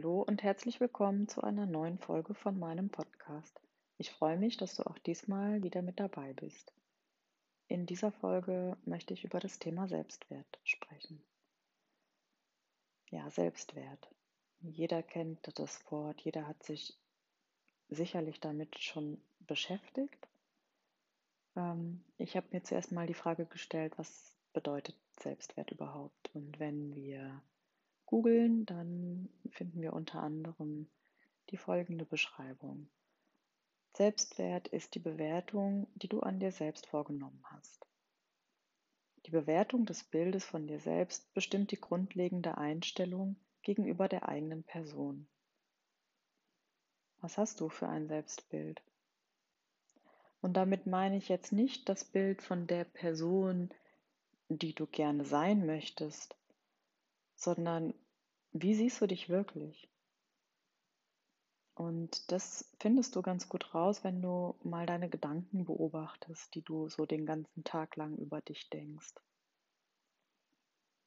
Hallo 0.00 0.22
und 0.22 0.42
herzlich 0.42 0.80
willkommen 0.80 1.28
zu 1.28 1.42
einer 1.42 1.66
neuen 1.66 1.98
Folge 1.98 2.32
von 2.32 2.58
meinem 2.58 2.88
Podcast. 2.88 3.60
Ich 3.98 4.10
freue 4.10 4.38
mich, 4.38 4.56
dass 4.56 4.74
du 4.76 4.86
auch 4.86 4.96
diesmal 4.96 5.62
wieder 5.62 5.82
mit 5.82 6.00
dabei 6.00 6.32
bist. 6.32 6.72
In 7.68 7.84
dieser 7.84 8.10
Folge 8.10 8.78
möchte 8.86 9.12
ich 9.12 9.24
über 9.24 9.40
das 9.40 9.58
Thema 9.58 9.88
Selbstwert 9.88 10.58
sprechen. 10.64 11.22
Ja, 13.10 13.28
Selbstwert. 13.28 14.08
Jeder 14.62 15.02
kennt 15.02 15.46
das 15.58 15.78
Wort, 15.92 16.22
jeder 16.22 16.46
hat 16.46 16.62
sich 16.62 16.96
sicherlich 17.90 18.40
damit 18.40 18.78
schon 18.78 19.20
beschäftigt. 19.40 20.28
Ähm, 21.56 22.02
ich 22.16 22.38
habe 22.38 22.46
mir 22.52 22.62
zuerst 22.62 22.90
mal 22.90 23.06
die 23.06 23.12
Frage 23.12 23.44
gestellt, 23.44 23.98
was 23.98 24.34
bedeutet 24.54 24.96
Selbstwert 25.20 25.70
überhaupt? 25.72 26.34
Und 26.34 26.58
wenn 26.58 26.94
wir 26.94 27.42
googeln, 28.10 28.66
dann 28.66 29.28
finden 29.50 29.80
wir 29.80 29.92
unter 29.92 30.20
anderem 30.20 30.90
die 31.50 31.56
folgende 31.56 32.04
Beschreibung. 32.04 32.90
Selbstwert 33.96 34.66
ist 34.66 34.96
die 34.96 34.98
Bewertung, 34.98 35.86
die 35.94 36.08
du 36.08 36.18
an 36.18 36.40
dir 36.40 36.50
selbst 36.50 36.86
vorgenommen 36.86 37.40
hast. 37.52 37.86
Die 39.26 39.30
Bewertung 39.30 39.86
des 39.86 40.02
Bildes 40.02 40.44
von 40.44 40.66
dir 40.66 40.80
selbst 40.80 41.32
bestimmt 41.34 41.70
die 41.70 41.80
grundlegende 41.80 42.58
Einstellung 42.58 43.36
gegenüber 43.62 44.08
der 44.08 44.28
eigenen 44.28 44.64
Person. 44.64 45.28
Was 47.20 47.38
hast 47.38 47.60
du 47.60 47.68
für 47.68 47.88
ein 47.88 48.08
Selbstbild? 48.08 48.82
Und 50.40 50.54
damit 50.54 50.86
meine 50.86 51.16
ich 51.16 51.28
jetzt 51.28 51.52
nicht 51.52 51.88
das 51.88 52.04
Bild 52.04 52.42
von 52.42 52.66
der 52.66 52.84
Person, 52.84 53.70
die 54.48 54.74
du 54.74 54.86
gerne 54.86 55.24
sein 55.24 55.64
möchtest, 55.64 56.34
sondern 57.40 57.94
wie 58.52 58.74
siehst 58.74 59.00
du 59.00 59.06
dich 59.06 59.28
wirklich? 59.28 59.88
Und 61.74 62.30
das 62.30 62.70
findest 62.78 63.16
du 63.16 63.22
ganz 63.22 63.48
gut 63.48 63.74
raus, 63.74 64.04
wenn 64.04 64.20
du 64.20 64.54
mal 64.62 64.84
deine 64.84 65.08
Gedanken 65.08 65.64
beobachtest, 65.64 66.54
die 66.54 66.62
du 66.62 66.88
so 66.88 67.06
den 67.06 67.24
ganzen 67.24 67.64
Tag 67.64 67.96
lang 67.96 68.18
über 68.18 68.42
dich 68.42 68.68
denkst. 68.68 69.14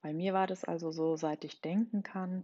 Bei 0.02 0.13
mir 0.13 0.33
war 0.33 0.47
das 0.47 0.63
also 0.63 0.91
so, 0.91 1.16
seit 1.16 1.44
ich 1.44 1.61
denken 1.61 2.02
kann, 2.02 2.44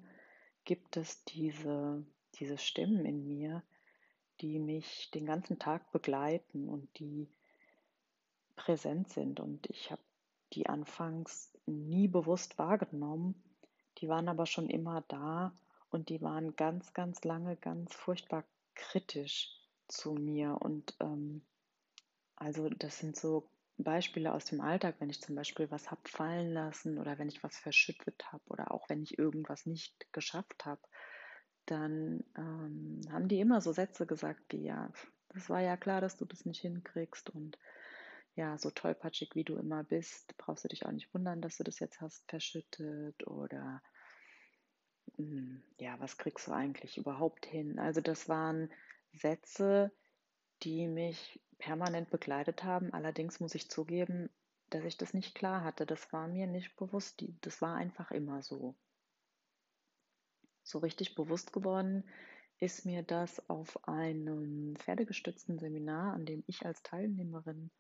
gibt 0.64 0.96
es 0.96 1.24
diese, 1.26 2.06
diese 2.36 2.58
Stimmen 2.58 3.06
in 3.06 3.28
mir, 3.28 3.64
die 4.42 4.60
mich 4.60 5.10
den 5.12 5.26
ganzen 5.26 5.58
Tag 5.58 5.92
begleiten 5.92 6.70
und 6.70 6.88
die 7.00 7.28
präsent 8.56 9.10
sind. 9.10 9.40
Und 9.40 9.68
ich 9.70 9.92
habe 9.92 10.02
die 10.54 10.68
anfangs 10.68 11.52
nie 11.66 12.08
bewusst 12.08 12.58
wahrgenommen, 12.60 13.42
die 14.02 14.10
waren 14.10 14.30
aber 14.30 14.46
schon 14.46 14.70
immer 14.70 15.04
da 15.08 15.54
und 15.90 16.10
die 16.10 16.22
waren 16.22 16.56
ganz, 16.56 16.94
ganz 16.94 17.24
lange 17.24 17.56
ganz 17.58 17.94
furchtbar 17.96 18.44
kritisch 18.76 19.60
zu 19.88 20.14
mir. 20.14 20.58
Und 20.62 20.96
ähm, 21.00 21.42
also 22.36 22.70
das 22.70 23.00
sind 23.00 23.16
so 23.18 23.50
Beispiele 23.78 24.34
aus 24.34 24.46
dem 24.46 24.62
Alltag, 24.62 24.96
wenn 25.00 25.10
ich 25.10 25.22
zum 25.22 25.36
Beispiel 25.36 25.72
was 25.72 25.90
habe 25.90 26.08
fallen 26.08 26.54
lassen 26.54 26.98
oder 26.98 27.18
wenn 27.18 27.30
ich 27.30 27.44
was 27.44 27.58
verschüttet 27.58 28.32
habe 28.32 28.44
oder 28.48 28.72
auch 28.72 28.90
wenn 28.90 29.02
ich 29.02 29.18
irgendwas 29.18 29.66
nicht 29.66 30.12
geschafft 30.14 30.66
habe, 30.66 30.82
dann 31.66 32.24
ähm, 32.38 33.02
haben 33.12 33.28
die 33.28 33.40
immer 33.40 33.62
so 33.62 33.72
Sätze 33.72 34.06
gesagt 34.06 34.42
wie, 34.50 34.64
ja, 34.64 34.92
das 35.30 35.50
war 35.50 35.62
ja 35.62 35.78
klar, 35.78 36.02
dass 36.02 36.18
du 36.18 36.26
das 36.26 36.46
nicht 36.46 36.62
hinkriegst 36.62 37.30
und 37.30 37.58
ja, 38.36 38.58
so 38.58 38.72
tollpatschig 38.72 39.32
wie 39.36 39.44
du 39.44 39.58
immer 39.58 39.84
bist, 39.84 40.38
brauchst 40.38 40.64
du 40.64 40.68
dich 40.68 40.86
auch 40.86 40.92
nicht 40.92 41.14
wundern, 41.14 41.42
dass 41.42 41.58
du 41.58 41.64
das 41.64 41.80
jetzt 41.80 42.00
hast 42.02 42.30
verschüttet 42.30 43.26
oder 43.28 43.82
hm, 45.18 45.62
ja, 45.78 46.00
was 46.00 46.18
kriegst 46.18 46.48
du 46.48 46.52
eigentlich 46.52 46.98
überhaupt 46.98 47.46
hin? 47.46 47.80
Also 47.80 48.02
das 48.02 48.30
waren 48.30 48.72
Sätze, 49.14 49.92
die 50.64 50.88
mich 50.88 51.40
permanent 51.58 52.10
begleitet 52.10 52.64
haben. 52.64 52.94
Allerdings 52.94 53.40
muss 53.40 53.56
ich 53.56 53.70
zugeben, 53.70 54.30
dass 54.70 54.86
ich 54.86 54.98
das 54.98 55.14
nicht 55.14 55.36
klar 55.36 55.64
hatte. 55.64 55.86
Das 55.86 56.12
war 56.14 56.28
mir 56.28 56.48
nicht 56.48 56.76
bewusst. 56.78 57.24
Das 57.42 57.62
war 57.62 57.76
einfach 57.76 58.12
immer 58.12 58.42
so. 58.42 58.76
So 60.64 60.80
richtig 60.80 61.16
bewusst 61.16 61.52
geworden 61.52 62.04
ist 62.60 62.86
mir 62.86 63.04
das 63.04 63.50
auf 63.50 63.88
einem 63.88 64.76
pferdegestützten 64.76 65.60
Seminar, 65.60 66.14
an 66.14 66.26
dem 66.26 66.44
ich 66.46 66.66
als 66.66 66.84
Teilnehmerin 66.84 67.72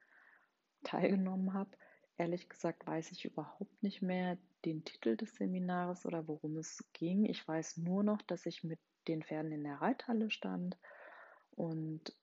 teilgenommen 0.83 1.53
habe. 1.53 1.71
Ehrlich 2.17 2.49
gesagt 2.49 2.85
weiß 2.85 3.11
ich 3.11 3.25
überhaupt 3.25 3.81
nicht 3.81 4.01
mehr 4.01 4.37
den 4.65 4.83
Titel 4.83 5.15
des 5.15 5.35
Seminars 5.35 6.05
oder 6.05 6.27
worum 6.27 6.57
es 6.57 6.83
ging. 6.93 7.25
Ich 7.25 7.47
weiß 7.47 7.77
nur 7.77 8.03
noch, 8.03 8.21
dass 8.23 8.45
ich 8.45 8.63
mit 8.63 8.79
den 9.07 9.23
Pferden 9.23 9.51
in 9.51 9.63
der 9.63 9.81
Reithalle 9.81 10.29
stand 10.29 10.77
und 11.51 12.13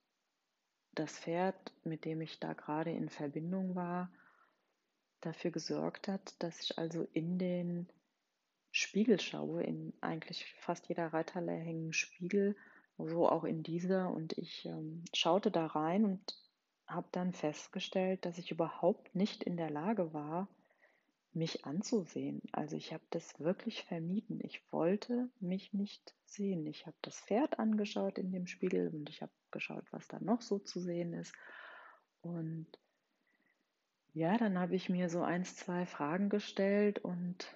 das 0.93 1.19
Pferd, 1.19 1.73
mit 1.83 2.05
dem 2.05 2.21
ich 2.21 2.39
da 2.39 2.53
gerade 2.53 2.91
in 2.91 3.09
Verbindung 3.09 3.75
war, 3.75 4.11
dafür 5.21 5.51
gesorgt 5.51 6.07
hat, 6.07 6.35
dass 6.39 6.61
ich 6.61 6.77
also 6.77 7.07
in 7.13 7.37
den 7.37 7.87
Spiegel 8.71 9.19
schaue. 9.19 9.63
In 9.63 9.93
eigentlich 10.01 10.55
fast 10.59 10.87
jeder 10.89 11.07
Reithalle 11.07 11.51
hängen 11.51 11.93
Spiegel, 11.93 12.55
so 12.97 13.29
auch 13.29 13.43
in 13.43 13.63
dieser. 13.63 14.11
Und 14.11 14.37
ich 14.37 14.65
ähm, 14.65 15.03
schaute 15.13 15.51
da 15.51 15.67
rein 15.67 16.05
und 16.05 16.46
habe 16.87 17.07
dann 17.11 17.33
festgestellt, 17.33 18.25
dass 18.25 18.37
ich 18.37 18.51
überhaupt 18.51 19.13
nicht 19.15 19.43
in 19.43 19.57
der 19.57 19.69
Lage 19.69 20.13
war, 20.13 20.47
mich 21.33 21.65
anzusehen. 21.65 22.41
Also 22.51 22.75
ich 22.75 22.93
habe 22.93 23.03
das 23.11 23.39
wirklich 23.39 23.83
vermieden. 23.83 24.39
Ich 24.41 24.61
wollte 24.71 25.29
mich 25.39 25.73
nicht 25.73 26.15
sehen. 26.25 26.65
Ich 26.65 26.85
habe 26.85 26.97
das 27.01 27.19
Pferd 27.19 27.59
angeschaut 27.59 28.17
in 28.17 28.31
dem 28.31 28.47
Spiegel 28.47 28.89
und 28.89 29.09
ich 29.09 29.21
habe 29.21 29.31
geschaut, 29.51 29.85
was 29.91 30.07
da 30.07 30.19
noch 30.19 30.41
so 30.41 30.59
zu 30.59 30.79
sehen 30.79 31.13
ist. 31.13 31.33
Und 32.21 32.67
ja, 34.13 34.37
dann 34.37 34.57
habe 34.57 34.75
ich 34.75 34.89
mir 34.89 35.09
so 35.09 35.21
eins, 35.21 35.55
zwei 35.55 35.85
Fragen 35.85 36.29
gestellt 36.29 36.99
und 36.99 37.55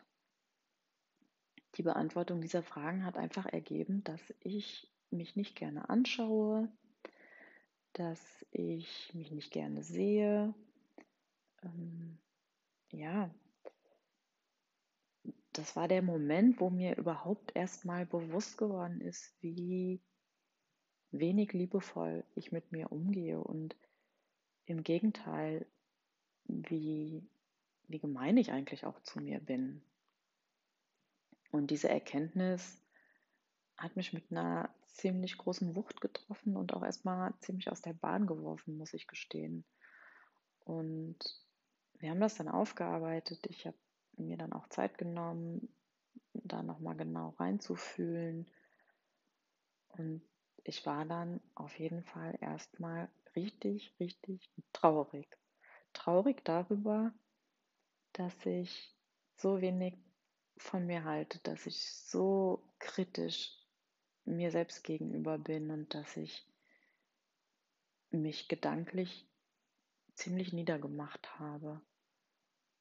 die 1.75 1.83
Beantwortung 1.83 2.41
dieser 2.41 2.61
Fragen 2.61 3.05
hat 3.05 3.17
einfach 3.17 3.45
ergeben, 3.45 4.03
dass 4.03 4.21
ich 4.41 4.91
mich 5.09 5.35
nicht 5.35 5.55
gerne 5.55 5.89
anschaue, 5.89 6.69
dass 7.93 8.45
ich 8.51 9.13
mich 9.13 9.31
nicht 9.31 9.51
gerne 9.51 9.83
sehe. 9.83 10.53
Ähm, 11.63 12.17
ja, 12.91 13.29
das 15.53 15.75
war 15.75 15.87
der 15.87 16.01
Moment, 16.01 16.59
wo 16.59 16.69
mir 16.69 16.97
überhaupt 16.97 17.55
erstmal 17.55 18.05
bewusst 18.05 18.57
geworden 18.57 19.01
ist, 19.01 19.33
wie 19.41 20.01
wenig 21.11 21.51
liebevoll 21.53 22.23
ich 22.35 22.51
mit 22.51 22.71
mir 22.71 22.91
umgehe 22.91 23.39
und 23.39 23.75
im 24.65 24.83
Gegenteil, 24.83 25.65
wie, 26.45 27.27
wie 27.87 27.99
gemein 27.99 28.37
ich 28.37 28.51
eigentlich 28.51 28.85
auch 28.85 28.99
zu 29.01 29.19
mir 29.19 29.39
bin. 29.39 29.81
Und 31.51 31.69
diese 31.69 31.89
Erkenntnis 31.89 32.80
hat 33.81 33.95
mich 33.95 34.13
mit 34.13 34.31
einer 34.31 34.69
ziemlich 34.87 35.37
großen 35.37 35.75
Wucht 35.75 36.01
getroffen 36.01 36.55
und 36.55 36.73
auch 36.73 36.83
erstmal 36.83 37.33
ziemlich 37.39 37.71
aus 37.71 37.81
der 37.81 37.93
Bahn 37.93 38.27
geworfen, 38.27 38.77
muss 38.77 38.93
ich 38.93 39.07
gestehen. 39.07 39.65
Und 40.65 41.17
wir 41.99 42.11
haben 42.11 42.19
das 42.19 42.35
dann 42.35 42.47
aufgearbeitet. 42.47 43.45
Ich 43.47 43.65
habe 43.65 43.77
mir 44.17 44.37
dann 44.37 44.53
auch 44.53 44.67
Zeit 44.67 44.97
genommen, 44.97 45.73
da 46.33 46.61
nochmal 46.61 46.95
genau 46.95 47.29
reinzufühlen. 47.39 48.49
Und 49.87 50.21
ich 50.63 50.85
war 50.85 51.05
dann 51.05 51.41
auf 51.55 51.77
jeden 51.79 52.03
Fall 52.03 52.37
erstmal 52.41 53.09
richtig, 53.35 53.95
richtig 53.99 54.49
traurig. 54.73 55.27
Traurig 55.93 56.43
darüber, 56.45 57.13
dass 58.13 58.45
ich 58.45 58.95
so 59.35 59.61
wenig 59.61 59.97
von 60.57 60.85
mir 60.85 61.03
halte, 61.03 61.39
dass 61.39 61.65
ich 61.65 61.83
so 61.91 62.63
kritisch 62.79 63.60
mir 64.25 64.51
selbst 64.51 64.83
gegenüber 64.83 65.37
bin 65.37 65.71
und 65.71 65.93
dass 65.93 66.17
ich 66.17 66.45
mich 68.11 68.47
gedanklich 68.47 69.25
ziemlich 70.15 70.53
niedergemacht 70.53 71.39
habe. 71.39 71.81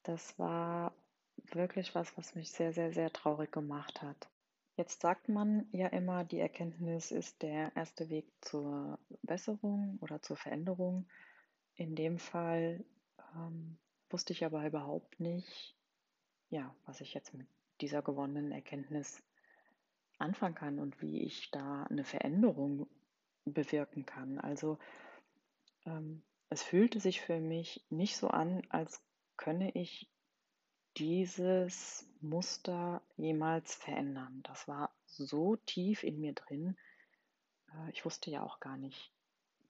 Das 0.03 0.39
war 0.39 0.93
wirklich 1.53 1.95
was, 1.95 2.17
was 2.17 2.35
mich 2.35 2.51
sehr, 2.51 2.73
sehr, 2.73 2.93
sehr 2.93 3.13
traurig 3.13 3.53
gemacht 3.53 4.03
hat. 4.03 4.29
Jetzt 4.77 5.01
sagt 5.01 5.29
man 5.29 5.67
ja 5.73 5.89
immer, 5.89 6.25
die 6.25 6.39
Erkenntnis 6.39 7.11
ist 7.11 7.43
der 7.43 7.75
erste 7.77 8.09
Weg 8.09 8.27
zur 8.41 8.99
Besserung 9.23 9.99
oder 10.01 10.23
zur 10.23 10.37
Veränderung. 10.37 11.07
In 11.75 11.95
dem 11.95 12.19
Fall 12.19 12.85
ähm, 13.35 13.79
wusste 14.09 14.33
ich 14.33 14.45
aber 14.45 14.67
überhaupt 14.67 15.21
nicht, 15.21 15.77
ja, 16.49 16.75
was 16.87 17.01
ich 17.01 17.15
jetzt 17.15 17.35
mit 17.35 17.47
dieser 17.81 18.03
gewonnenen 18.03 18.53
Erkenntnis 18.53 19.23
anfangen 20.21 20.55
kann 20.55 20.79
und 20.79 21.01
wie 21.01 21.23
ich 21.23 21.51
da 21.51 21.85
eine 21.85 22.05
Veränderung 22.05 22.89
bewirken 23.45 24.07
kann. 24.07 24.39
Also 24.39 24.79
ähm, 25.87 26.23
es 26.49 26.63
fühlte 26.63 27.01
sich 27.01 27.21
für 27.21 27.41
mich 27.41 27.85
nicht 27.91 28.17
so 28.17 28.29
an, 28.29 28.63
als 28.69 29.03
könne 29.37 29.71
ich 29.73 30.11
dieses 30.97 32.07
Muster 32.21 33.03
jemals 33.17 33.75
verändern. 33.75 34.43
Das 34.43 34.69
war 34.69 34.95
so 35.07 35.57
tief 35.57 36.03
in 36.03 36.21
mir 36.21 36.35
drin. 36.35 36.77
Äh, 37.73 37.91
ich 37.91 38.05
wusste 38.05 38.31
ja 38.31 38.43
auch 38.43 38.61
gar 38.61 38.77
nicht, 38.77 39.13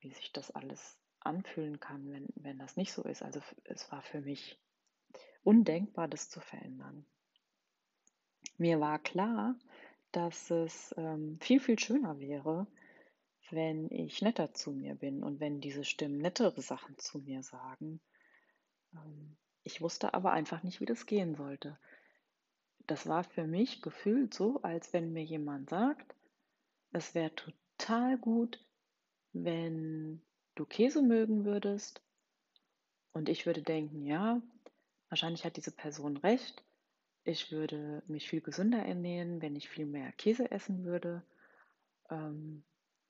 wie 0.01 0.11
sich 0.11 0.33
das 0.33 0.51
alles 0.51 0.99
anfühlen 1.21 1.81
kann, 1.81 2.11
wenn, 2.11 2.29
wenn 2.37 2.59
das 2.59 2.77
nicht 2.77 2.93
so 2.93 3.03
ist. 3.03 3.23
Also 3.23 3.41
es 3.65 3.91
war 3.93 4.03
für 4.03 4.21
mich 4.21 4.59
undenkbar, 5.45 6.09
das 6.09 6.31
zu 6.31 6.41
verändern. 6.41 7.05
Mir 8.57 8.81
war 8.81 8.99
klar, 8.99 9.55
dass 10.13 10.51
es 10.51 10.95
ähm, 10.97 11.39
viel, 11.41 11.61
viel 11.61 11.79
schöner 11.79 12.19
wäre, 12.19 12.67
wenn 13.51 13.91
ich 13.91 14.23
netter 14.23 14.55
zu 14.55 14.73
mir 14.73 14.95
bin 14.95 15.23
und 15.23 15.41
wenn 15.41 15.61
diese 15.61 15.85
Stimmen 15.85 16.19
nettere 16.19 16.61
Sachen 16.63 16.99
zu 16.99 17.19
mir 17.19 17.43
sagen. 17.43 18.01
Ähm, 18.95 19.37
ich 19.63 19.81
wusste 19.81 20.15
aber 20.15 20.33
einfach 20.33 20.63
nicht, 20.63 20.81
wie 20.81 20.87
das 20.87 21.07
gehen 21.07 21.35
sollte. 21.35 21.79
Das 22.87 23.07
war 23.07 23.25
für 23.25 23.47
mich 23.47 23.83
gefühlt 23.83 24.35
so, 24.35 24.63
als 24.63 24.93
wenn 24.93 25.13
mir 25.13 25.23
jemand 25.23 25.71
sagt, 25.71 26.15
es 26.93 27.15
wäre 27.15 27.35
total 27.35 28.19
gut, 28.19 28.65
wenn 29.33 30.23
du 30.55 30.65
Käse 30.65 31.03
mögen 31.03 31.45
würdest. 31.45 32.03
Und 33.13 33.29
ich 33.29 33.47
würde 33.47 33.63
denken, 33.63 34.05
ja, 34.07 34.43
wahrscheinlich 35.09 35.45
hat 35.45 35.57
diese 35.57 35.73
Person 35.73 36.17
recht. 36.17 36.65
Ich 37.25 37.53
würde 37.53 38.03
mich 38.07 38.29
viel 38.29 38.41
gesünder 38.41 38.85
ernähren, 38.85 39.43
wenn 39.43 39.57
ich 39.57 39.69
viel 39.69 39.87
mehr 39.87 40.11
Käse 40.13 40.51
essen 40.51 40.85
würde. 40.85 41.23
Ähm, 42.11 42.65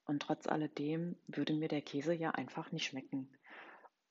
und 0.05 0.21
trotz 0.21 0.47
alledem 0.47 1.15
würde 1.27 1.53
mir 1.53 1.69
der 1.69 1.81
Käse 1.81 2.13
ja 2.13 2.31
einfach 2.31 2.71
nicht 2.71 2.85
schmecken. 2.85 3.29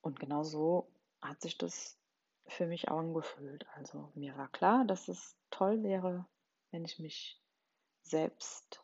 Und 0.00 0.18
genau 0.18 0.42
so 0.42 0.90
hat 1.20 1.42
sich 1.42 1.58
das 1.58 1.98
für 2.46 2.66
mich 2.66 2.88
angefühlt. 2.88 3.66
Also 3.74 4.10
mir 4.14 4.36
war 4.36 4.48
klar, 4.48 4.84
dass 4.84 5.08
es 5.08 5.36
toll 5.50 5.82
wäre, 5.82 6.26
wenn 6.70 6.84
ich 6.84 6.98
mich 6.98 7.40
selbst 8.02 8.82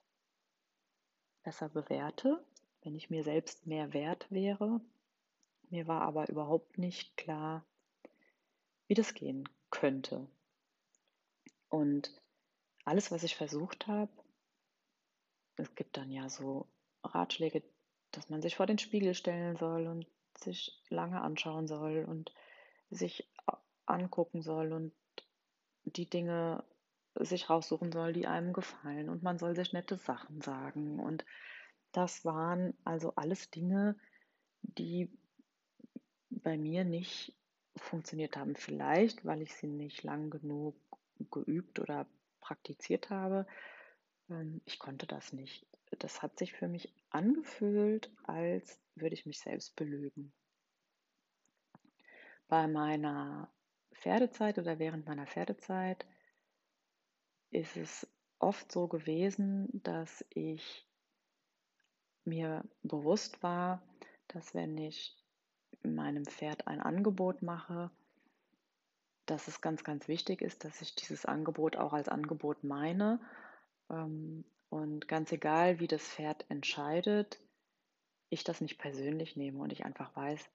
besser 1.42 1.68
bewerte, 1.68 2.44
wenn 2.82 2.94
ich 2.94 3.08
mir 3.08 3.24
selbst 3.24 3.66
mehr 3.66 3.92
wert 3.92 4.30
wäre. 4.30 4.80
Mir 5.70 5.86
war 5.86 6.02
aber 6.02 6.28
überhaupt 6.28 6.78
nicht 6.78 7.16
klar, 7.16 7.64
wie 8.86 8.94
das 8.94 9.14
gehen 9.14 9.48
könnte. 9.70 10.28
Und 11.68 12.10
alles, 12.84 13.10
was 13.10 13.22
ich 13.22 13.36
versucht 13.36 13.86
habe, 13.86 14.12
es 15.56 15.74
gibt 15.74 15.96
dann 15.96 16.10
ja 16.10 16.28
so 16.28 16.66
Ratschläge, 17.02 17.62
dass 18.12 18.28
man 18.30 18.42
sich 18.42 18.56
vor 18.56 18.66
den 18.66 18.78
Spiegel 18.78 19.14
stellen 19.14 19.56
soll 19.56 19.86
und 19.86 20.06
sich 20.38 20.82
lange 20.88 21.20
anschauen 21.20 21.66
soll 21.66 22.04
und 22.04 22.32
sich 22.90 23.28
angucken 23.86 24.42
soll 24.42 24.72
und 24.72 24.92
die 25.84 26.08
Dinge 26.08 26.64
sich 27.14 27.48
raussuchen 27.48 27.92
soll, 27.92 28.12
die 28.12 28.26
einem 28.26 28.52
gefallen. 28.52 29.08
Und 29.08 29.22
man 29.22 29.38
soll 29.38 29.56
sich 29.56 29.72
nette 29.72 29.96
Sachen 29.96 30.40
sagen. 30.42 31.00
Und 31.00 31.24
das 31.92 32.24
waren 32.24 32.74
also 32.84 33.14
alles 33.16 33.50
Dinge, 33.50 33.96
die 34.62 35.10
bei 36.28 36.58
mir 36.58 36.84
nicht 36.84 37.34
funktioniert 37.76 38.36
haben. 38.36 38.56
Vielleicht, 38.56 39.24
weil 39.24 39.42
ich 39.42 39.54
sie 39.54 39.68
nicht 39.68 40.02
lang 40.02 40.30
genug 40.30 40.76
geübt 41.30 41.78
oder 41.78 42.06
praktiziert 42.40 43.10
habe. 43.10 43.46
Ähm, 44.30 44.60
ich 44.64 44.78
konnte 44.78 45.06
das 45.06 45.32
nicht. 45.32 45.66
Das 45.98 46.22
hat 46.22 46.38
sich 46.38 46.52
für 46.52 46.68
mich 46.68 46.92
angefühlt, 47.10 48.10
als 48.24 48.78
würde 48.94 49.14
ich 49.14 49.26
mich 49.26 49.40
selbst 49.40 49.76
belügen. 49.76 50.32
Bei 52.48 52.66
meiner 52.68 53.50
Pferdezeit 53.92 54.58
oder 54.58 54.78
während 54.78 55.06
meiner 55.06 55.26
Pferdezeit 55.26 56.06
ist 57.50 57.76
es 57.76 58.06
oft 58.38 58.70
so 58.70 58.86
gewesen, 58.86 59.68
dass 59.72 60.24
ich 60.30 60.86
mir 62.24 62.64
bewusst 62.82 63.42
war, 63.42 63.82
dass 64.28 64.54
wenn 64.54 64.76
ich 64.78 65.16
meinem 65.82 66.24
Pferd 66.24 66.66
ein 66.66 66.80
Angebot 66.80 67.42
mache, 67.42 67.90
dass 69.26 69.48
es 69.48 69.60
ganz, 69.60 69.84
ganz 69.84 70.08
wichtig 70.08 70.40
ist, 70.42 70.64
dass 70.64 70.80
ich 70.80 70.94
dieses 70.94 71.26
Angebot 71.26 71.76
auch 71.76 71.92
als 71.92 72.08
Angebot 72.08 72.64
meine. 72.64 73.20
Ähm, 73.90 74.44
und 74.68 75.08
ganz 75.08 75.32
egal, 75.32 75.80
wie 75.80 75.86
das 75.86 76.02
Pferd 76.02 76.44
entscheidet, 76.48 77.40
ich 78.28 78.44
das 78.44 78.60
nicht 78.60 78.78
persönlich 78.78 79.36
nehme 79.36 79.58
und 79.58 79.72
ich 79.72 79.84
einfach 79.84 80.14
weiß, 80.16 80.48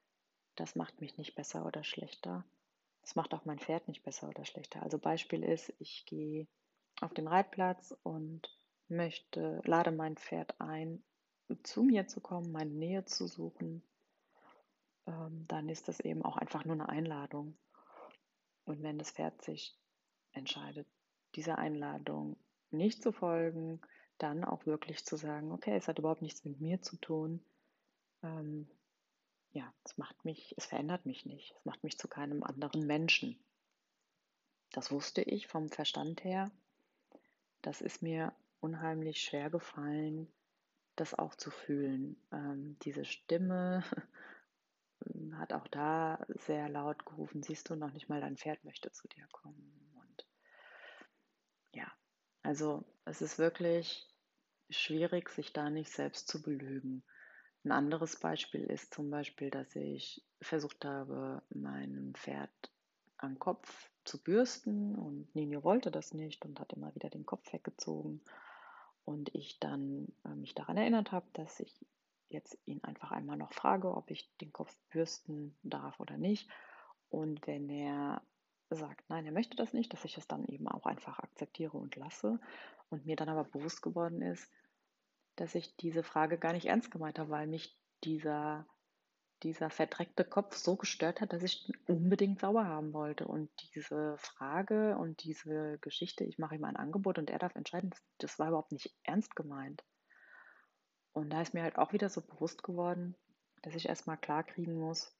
das 0.56 0.76
macht 0.76 1.00
mich 1.02 1.18
nicht 1.18 1.36
besser 1.36 1.66
oder 1.66 1.84
schlechter. 1.84 2.44
Das 3.02 3.16
macht 3.16 3.34
auch 3.34 3.46
mein 3.46 3.60
Pferd 3.60 3.88
nicht 3.88 4.04
besser 4.04 4.30
oder 4.30 4.46
schlechter. 4.46 4.84
Also 4.84 4.98
Beispiel 4.98 5.44
ist, 5.44 5.74
ich 5.80 6.06
gehe 6.06 6.48
auf 7.00 7.14
den 7.14 7.28
Reitplatz 7.28 7.96
und 8.04 8.50
möchte, 8.90 9.62
lade 9.64 9.92
mein 9.92 10.18
Pferd 10.18 10.60
ein, 10.60 11.02
zu 11.64 11.84
mir 11.84 12.08
zu 12.08 12.22
kommen, 12.22 12.52
meine 12.52 12.72
Nähe 12.72 13.06
zu 13.06 13.28
suchen, 13.28 13.82
ähm, 15.08 15.46
dann 15.48 15.70
ist 15.70 15.88
das 15.88 16.00
eben 16.00 16.24
auch 16.24 16.38
einfach 16.38 16.66
nur 16.66 16.76
eine 16.76 16.90
Einladung. 16.90 17.58
Und 18.72 18.84
wenn 18.84 18.98
das 18.98 19.12
Pferd 19.12 19.42
sich 19.42 19.78
entscheidet, 20.32 20.88
dieser 21.36 21.58
Einladung 21.58 22.38
nicht 22.70 23.04
zu 23.04 23.12
folgen, 23.12 23.82
dann 24.18 24.46
auch 24.46 24.66
wirklich 24.66 25.04
zu 25.04 25.18
sagen, 25.18 25.52
okay, 25.52 25.76
es 25.76 25.90
hat 25.90 26.00
überhaupt 26.00 26.22
nichts 26.22 26.46
mit 26.46 26.62
mir 26.62 26.82
zu 26.82 26.96
tun. 26.96 27.44
Ähm, 28.24 28.70
ja, 29.52 29.74
es 29.84 29.98
macht 29.98 30.24
mich, 30.24 30.54
es 30.56 30.68
verändert 30.68 31.06
mich 31.06 31.26
nicht. 31.26 31.54
Es 31.58 31.66
macht 31.66 31.84
mich 31.84 31.98
zu 31.98 32.08
keinem 32.08 32.44
anderen 32.44 32.88
Menschen. 32.88 33.38
Das 34.72 34.90
wusste 34.90 35.22
ich 35.22 35.48
vom 35.48 35.70
Verstand 35.70 36.24
her. 36.24 36.50
Das 37.62 37.82
ist 37.82 38.02
mir 38.02 38.32
unheimlich 38.62 39.22
schwer 39.22 39.50
gefallen, 39.50 40.32
das 40.96 41.14
auch 41.14 41.36
zu 41.36 41.52
fühlen. 41.52 42.16
Ähm, 42.32 42.78
diese 42.84 43.04
Stimme 43.04 43.84
hat 45.38 45.54
auch 45.54 45.68
da 45.68 46.26
sehr 46.30 46.70
laut 46.70 47.06
gerufen, 47.06 47.44
siehst 47.44 47.70
du 47.70 47.76
noch 47.76 47.92
nicht 47.94 48.10
mal, 48.10 48.22
dein 48.22 48.38
Pferd 48.38 48.64
möchte 48.64 48.92
zu 48.92 49.08
dir 49.08 49.28
kommen. 49.32 49.92
Und 49.96 50.28
ja, 51.74 51.92
also 52.44 52.86
es 53.06 53.22
ist 53.22 53.40
wirklich 53.40 54.08
schwierig, 54.70 55.30
sich 55.30 55.54
da 55.54 55.70
nicht 55.70 55.92
selbst 55.92 56.28
zu 56.28 56.42
belügen. 56.42 57.04
Ein 57.64 57.72
anderes 57.72 58.20
Beispiel 58.20 58.64
ist 58.64 58.94
zum 58.94 59.10
Beispiel, 59.10 59.52
dass 59.52 59.76
ich 59.76 60.24
versucht 60.42 60.84
habe, 60.86 61.44
meinem 61.50 62.14
Pferd 62.16 62.52
am 63.18 63.38
Kopf 63.38 63.92
zu 64.04 64.22
bürsten 64.22 64.96
und 64.96 65.34
Nino 65.36 65.64
wollte 65.64 65.92
das 65.92 66.14
nicht 66.14 66.44
und 66.46 66.60
hat 66.60 66.74
immer 66.74 66.94
wieder 66.96 67.10
den 67.10 67.26
Kopf 67.26 67.54
weggezogen. 67.54 68.22
Und 69.06 69.34
ich 69.34 69.60
dann 69.60 70.08
äh, 70.26 70.30
mich 70.36 70.54
daran 70.54 70.78
erinnert 70.78 71.12
habe, 71.12 71.26
dass 71.34 71.60
ich 71.60 71.74
jetzt 72.32 72.58
ihn 72.66 72.84
einfach 72.84 73.12
einmal 73.12 73.38
noch 73.38 73.54
frage, 73.54 73.96
ob 73.96 74.12
ich 74.12 74.30
den 74.40 74.52
Kopf 74.52 74.76
bürsten 74.90 75.56
darf 75.64 76.00
oder 76.00 76.18
nicht. 76.18 76.50
Und 77.10 77.46
wenn 77.48 77.70
er 77.70 78.22
sagt, 78.70 79.10
nein, 79.10 79.26
er 79.26 79.32
möchte 79.32 79.58
das 79.58 79.74
nicht, 79.74 79.92
dass 79.94 80.06
ich 80.06 80.18
es 80.18 80.28
dann 80.28 80.46
eben 80.46 80.68
auch 80.68 80.86
einfach 80.86 81.20
akzeptiere 81.20 81.78
und 81.78 81.96
lasse. 81.96 82.40
Und 82.90 83.06
mir 83.06 83.16
dann 83.16 83.30
aber 83.30 83.44
bewusst 83.44 83.82
geworden 83.82 84.22
ist, 84.22 84.50
dass 85.36 85.56
ich 85.56 85.76
diese 85.78 86.04
Frage 86.04 86.38
gar 86.38 86.54
nicht 86.54 86.66
ernst 86.66 86.92
gemeint 86.92 87.20
habe, 87.20 87.30
weil 87.30 87.48
mich 87.48 87.78
dieser, 88.04 88.66
dieser 89.44 89.70
verdreckte 89.70 90.26
Kopf 90.26 90.56
so 90.56 90.76
gestört 90.76 91.22
hat, 91.22 91.34
dass 91.34 91.44
ich 91.44 91.72
unbedingt 91.88 92.40
sauber 92.40 92.66
haben 92.66 92.94
wollte. 92.94 93.28
Und 93.28 93.50
diese 93.74 94.18
Frage 94.18 94.98
und 94.98 95.24
diese 95.24 95.78
Geschichte, 95.80 96.24
ich 96.24 96.38
mache 96.38 96.56
ihm 96.56 96.66
ein 96.66 96.76
Angebot 96.76 97.18
und 97.18 97.30
er 97.30 97.40
darf 97.40 97.56
entscheiden, 97.56 97.94
das 98.18 98.40
war 98.40 98.50
überhaupt 98.50 98.72
nicht 98.72 98.94
ernst 99.04 99.36
gemeint. 99.36 99.84
Und 101.14 101.30
da 101.30 101.42
ist 101.42 101.54
mir 101.54 101.64
halt 101.64 101.78
auch 101.78 101.94
wieder 101.94 102.10
so 102.10 102.22
bewusst 102.22 102.64
geworden, 102.64 103.16
dass 103.62 103.76
ich 103.76 103.88
erstmal 103.88 104.18
klar 104.18 104.44
kriegen 104.44 104.76
muss, 104.76 105.16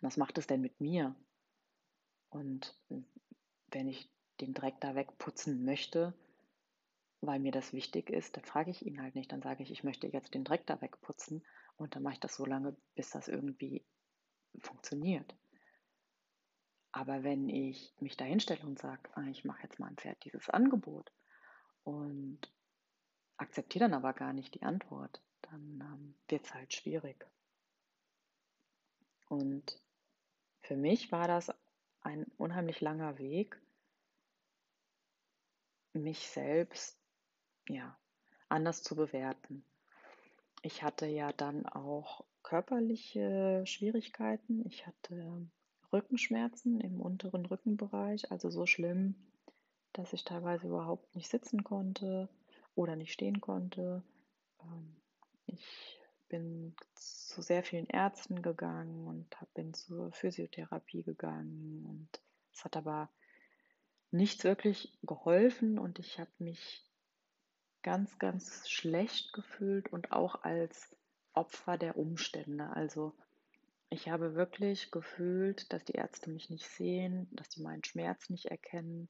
was 0.00 0.16
macht 0.16 0.38
es 0.38 0.46
denn 0.46 0.60
mit 0.60 0.80
mir? 0.80 1.14
Und 2.28 2.78
wenn 3.68 3.88
ich 3.88 4.10
den 4.40 4.54
Dreck 4.54 4.80
da 4.80 4.94
wegputzen 4.94 5.64
möchte, 5.64 6.14
weil 7.20 7.40
mir 7.40 7.52
das 7.52 7.72
wichtig 7.72 8.10
ist, 8.10 8.36
dann 8.36 8.44
frage 8.44 8.70
ich 8.70 8.84
ihn 8.84 9.00
halt 9.00 9.14
nicht. 9.14 9.32
Dann 9.32 9.42
sage 9.42 9.62
ich, 9.62 9.70
ich 9.70 9.84
möchte 9.84 10.06
jetzt 10.06 10.34
den 10.34 10.44
Dreck 10.44 10.66
da 10.66 10.80
wegputzen 10.80 11.44
und 11.76 11.94
dann 11.94 12.02
mache 12.02 12.14
ich 12.14 12.20
das 12.20 12.36
so 12.36 12.44
lange, 12.44 12.76
bis 12.94 13.10
das 13.10 13.28
irgendwie 13.28 13.84
funktioniert. 14.60 15.34
Aber 16.92 17.24
wenn 17.24 17.48
ich 17.48 17.94
mich 18.00 18.16
da 18.16 18.24
hinstelle 18.24 18.64
und 18.64 18.78
sage, 18.78 19.10
ah, 19.14 19.26
ich 19.28 19.44
mache 19.44 19.62
jetzt 19.62 19.78
meinem 19.78 19.96
Pferd 19.96 20.24
dieses 20.24 20.48
Angebot 20.48 21.12
und 21.84 22.40
akzeptiere 23.36 23.84
dann 23.84 23.94
aber 23.94 24.12
gar 24.12 24.32
nicht 24.32 24.54
die 24.54 24.62
Antwort, 24.62 25.20
dann 25.42 25.80
ähm, 25.80 26.14
wird 26.28 26.44
es 26.46 26.54
halt 26.54 26.72
schwierig. 26.72 27.26
Und 29.28 29.80
für 30.62 30.76
mich 30.76 31.12
war 31.12 31.28
das 31.28 31.52
ein 32.00 32.26
unheimlich 32.38 32.80
langer 32.80 33.18
Weg, 33.18 33.60
mich 35.92 36.28
selbst 36.28 36.98
ja, 37.68 37.96
anders 38.48 38.82
zu 38.82 38.94
bewerten. 38.94 39.64
Ich 40.62 40.82
hatte 40.82 41.06
ja 41.06 41.32
dann 41.32 41.66
auch 41.66 42.24
körperliche 42.42 43.62
Schwierigkeiten. 43.66 44.64
Ich 44.66 44.86
hatte 44.86 45.48
Rückenschmerzen 45.92 46.80
im 46.80 47.00
unteren 47.00 47.46
Rückenbereich, 47.46 48.30
also 48.30 48.50
so 48.50 48.66
schlimm, 48.66 49.14
dass 49.92 50.12
ich 50.12 50.24
teilweise 50.24 50.68
überhaupt 50.68 51.14
nicht 51.16 51.30
sitzen 51.30 51.64
konnte 51.64 52.28
oder 52.76 52.94
nicht 52.94 53.12
stehen 53.12 53.40
konnte. 53.40 54.04
Ähm, 54.62 54.94
ich 55.46 56.00
bin 56.28 56.76
zu 56.94 57.42
sehr 57.42 57.64
vielen 57.64 57.86
Ärzten 57.86 58.42
gegangen 58.42 59.06
und 59.06 59.26
bin 59.54 59.74
zur 59.74 60.12
Physiotherapie 60.12 61.02
gegangen 61.02 61.84
und 61.86 62.08
es 62.52 62.64
hat 62.64 62.76
aber 62.76 63.10
nichts 64.10 64.44
wirklich 64.44 64.96
geholfen 65.02 65.78
und 65.78 65.98
ich 65.98 66.18
habe 66.18 66.30
mich 66.38 66.84
ganz, 67.82 68.18
ganz 68.18 68.68
schlecht 68.68 69.32
gefühlt 69.32 69.92
und 69.92 70.12
auch 70.12 70.42
als 70.42 70.96
Opfer 71.32 71.78
der 71.78 71.96
Umstände. 71.96 72.70
Also 72.70 73.14
ich 73.90 74.08
habe 74.08 74.34
wirklich 74.34 74.90
gefühlt, 74.90 75.72
dass 75.72 75.84
die 75.84 75.92
Ärzte 75.92 76.30
mich 76.30 76.50
nicht 76.50 76.66
sehen, 76.68 77.28
dass 77.30 77.48
die 77.48 77.62
meinen 77.62 77.84
Schmerz 77.84 78.30
nicht 78.30 78.46
erkennen. 78.46 79.08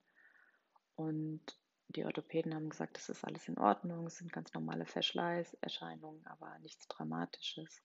Und 0.97 1.41
die 1.89 2.05
Orthopäden 2.05 2.55
haben 2.55 2.69
gesagt, 2.69 2.97
das 2.97 3.09
ist 3.09 3.25
alles 3.25 3.49
in 3.49 3.59
Ordnung, 3.59 4.07
es 4.07 4.19
sind 4.19 4.33
ganz 4.33 4.53
normale 4.53 4.87
Verschleißerscheinungen, 4.87 6.27
aber 6.27 6.59
nichts 6.59 6.89
Dramatisches. 6.89 7.83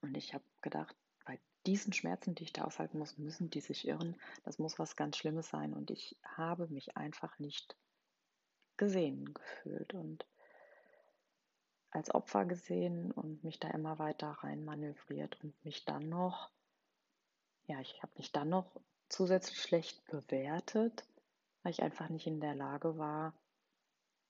Und 0.00 0.16
ich 0.16 0.34
habe 0.34 0.44
gedacht, 0.60 0.96
bei 1.24 1.38
diesen 1.66 1.92
Schmerzen, 1.92 2.34
die 2.34 2.44
ich 2.44 2.52
da 2.52 2.64
aushalten 2.64 2.98
muss, 2.98 3.18
müssen 3.18 3.50
die 3.50 3.60
sich 3.60 3.86
irren. 3.86 4.16
Das 4.44 4.58
muss 4.58 4.78
was 4.78 4.96
ganz 4.96 5.16
Schlimmes 5.16 5.48
sein. 5.48 5.74
Und 5.74 5.90
ich 5.90 6.18
habe 6.24 6.66
mich 6.68 6.96
einfach 6.96 7.38
nicht 7.38 7.76
gesehen 8.76 9.32
gefühlt 9.34 9.92
und 9.92 10.26
als 11.90 12.14
Opfer 12.14 12.46
gesehen 12.46 13.10
und 13.12 13.44
mich 13.44 13.58
da 13.60 13.68
immer 13.68 13.98
weiter 13.98 14.30
rein 14.42 14.64
manövriert 14.64 15.38
und 15.42 15.64
mich 15.64 15.84
dann 15.84 16.08
noch, 16.08 16.50
ja, 17.66 17.80
ich 17.80 18.02
habe 18.02 18.12
mich 18.16 18.32
dann 18.32 18.48
noch 18.48 18.80
zusätzlich 19.08 19.60
schlecht 19.60 20.04
bewertet, 20.06 21.04
weil 21.70 21.74
ich 21.74 21.82
einfach 21.84 22.08
nicht 22.08 22.26
in 22.26 22.40
der 22.40 22.56
Lage 22.56 22.98
war, 22.98 23.32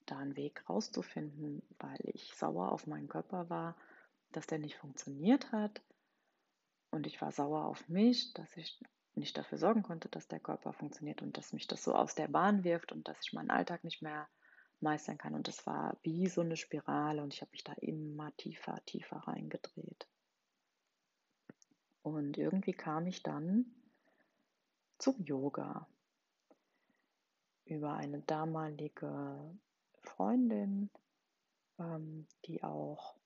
da 0.05 0.19
einen 0.19 0.37
Weg 0.37 0.69
rauszufinden, 0.69 1.63
weil 1.79 1.99
ich 2.03 2.35
sauer 2.35 2.71
auf 2.71 2.87
meinen 2.87 3.09
Körper 3.09 3.49
war, 3.49 3.79
dass 4.31 4.47
der 4.47 4.59
nicht 4.59 4.77
funktioniert 4.77 5.51
hat. 5.51 5.81
Und 6.91 7.07
ich 7.07 7.19
war 7.23 7.33
sauer 7.33 7.65
auf 7.65 7.89
mich, 7.89 8.35
dass 8.35 8.55
ich 8.59 8.79
nicht 9.15 9.39
dafür 9.39 9.57
sorgen 9.57 9.83
konnte, 9.83 10.11
dass 10.11 10.29
der 10.29 10.39
Körper 10.39 10.75
funktioniert 10.75 11.23
und 11.23 11.39
dass 11.39 11.55
mich 11.55 11.67
das 11.67 11.83
so 11.83 11.95
aus 11.95 12.15
der 12.15 12.29
Bahn 12.29 12.63
wirft 12.63 12.93
und 12.93 13.09
dass 13.09 13.19
ich 13.23 13.33
meinen 13.33 13.51
Alltag 13.51 13.85
nicht 13.85 14.03
mehr 14.03 14.29
meistern 14.81 15.17
kann. 15.17 15.35
Und 15.35 15.49
es 15.49 15.67
war 15.67 15.97
wie 16.03 16.27
so 16.27 16.43
eine 16.43 16.59
Spirale 16.59 17.23
und 17.23 17.33
ich 17.33 17.41
habe 17.41 17.53
mich 17.53 17.65
da 17.65 17.73
immer 17.81 18.37
tiefer, 18.37 18.85
tiefer 18.85 19.17
reingedreht. 19.17 20.07
Und 22.03 22.37
irgendwie 22.37 22.75
kam 22.75 23.07
ich 23.07 23.23
dann 23.23 23.65
zum 24.99 25.19
Yoga 25.25 25.89
über 27.71 27.95
eine 27.95 28.21
damalige 28.21 29.57
Freundin, 30.03 30.91
ähm, 31.79 32.27
die 32.47 32.63
auch 32.63 33.17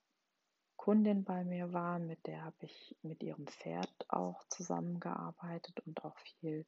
Kundin 0.76 1.24
bei 1.24 1.44
mir 1.44 1.72
war, 1.72 1.98
mit 1.98 2.26
der 2.26 2.44
habe 2.44 2.56
ich 2.60 2.96
mit 3.02 3.22
ihrem 3.22 3.46
Pferd 3.46 4.04
auch 4.08 4.44
zusammengearbeitet 4.48 5.80
und 5.86 6.04
auch 6.04 6.18
viel 6.18 6.66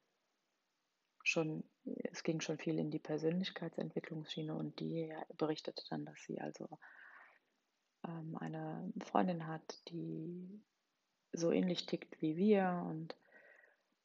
schon, 1.22 1.64
es 1.84 2.22
ging 2.22 2.40
schon 2.40 2.56
viel 2.56 2.78
in 2.78 2.90
die 2.90 2.98
Persönlichkeitsentwicklungsschiene. 2.98 4.54
Und 4.54 4.78
die 4.80 5.12
berichtete 5.36 5.82
dann, 5.90 6.06
dass 6.06 6.22
sie 6.22 6.40
also 6.40 6.78
ähm, 8.06 8.36
eine 8.38 8.90
Freundin 9.00 9.46
hat, 9.46 9.82
die 9.88 10.62
so 11.32 11.50
ähnlich 11.50 11.84
tickt 11.86 12.22
wie 12.22 12.36
wir 12.36 12.84
und 12.88 13.16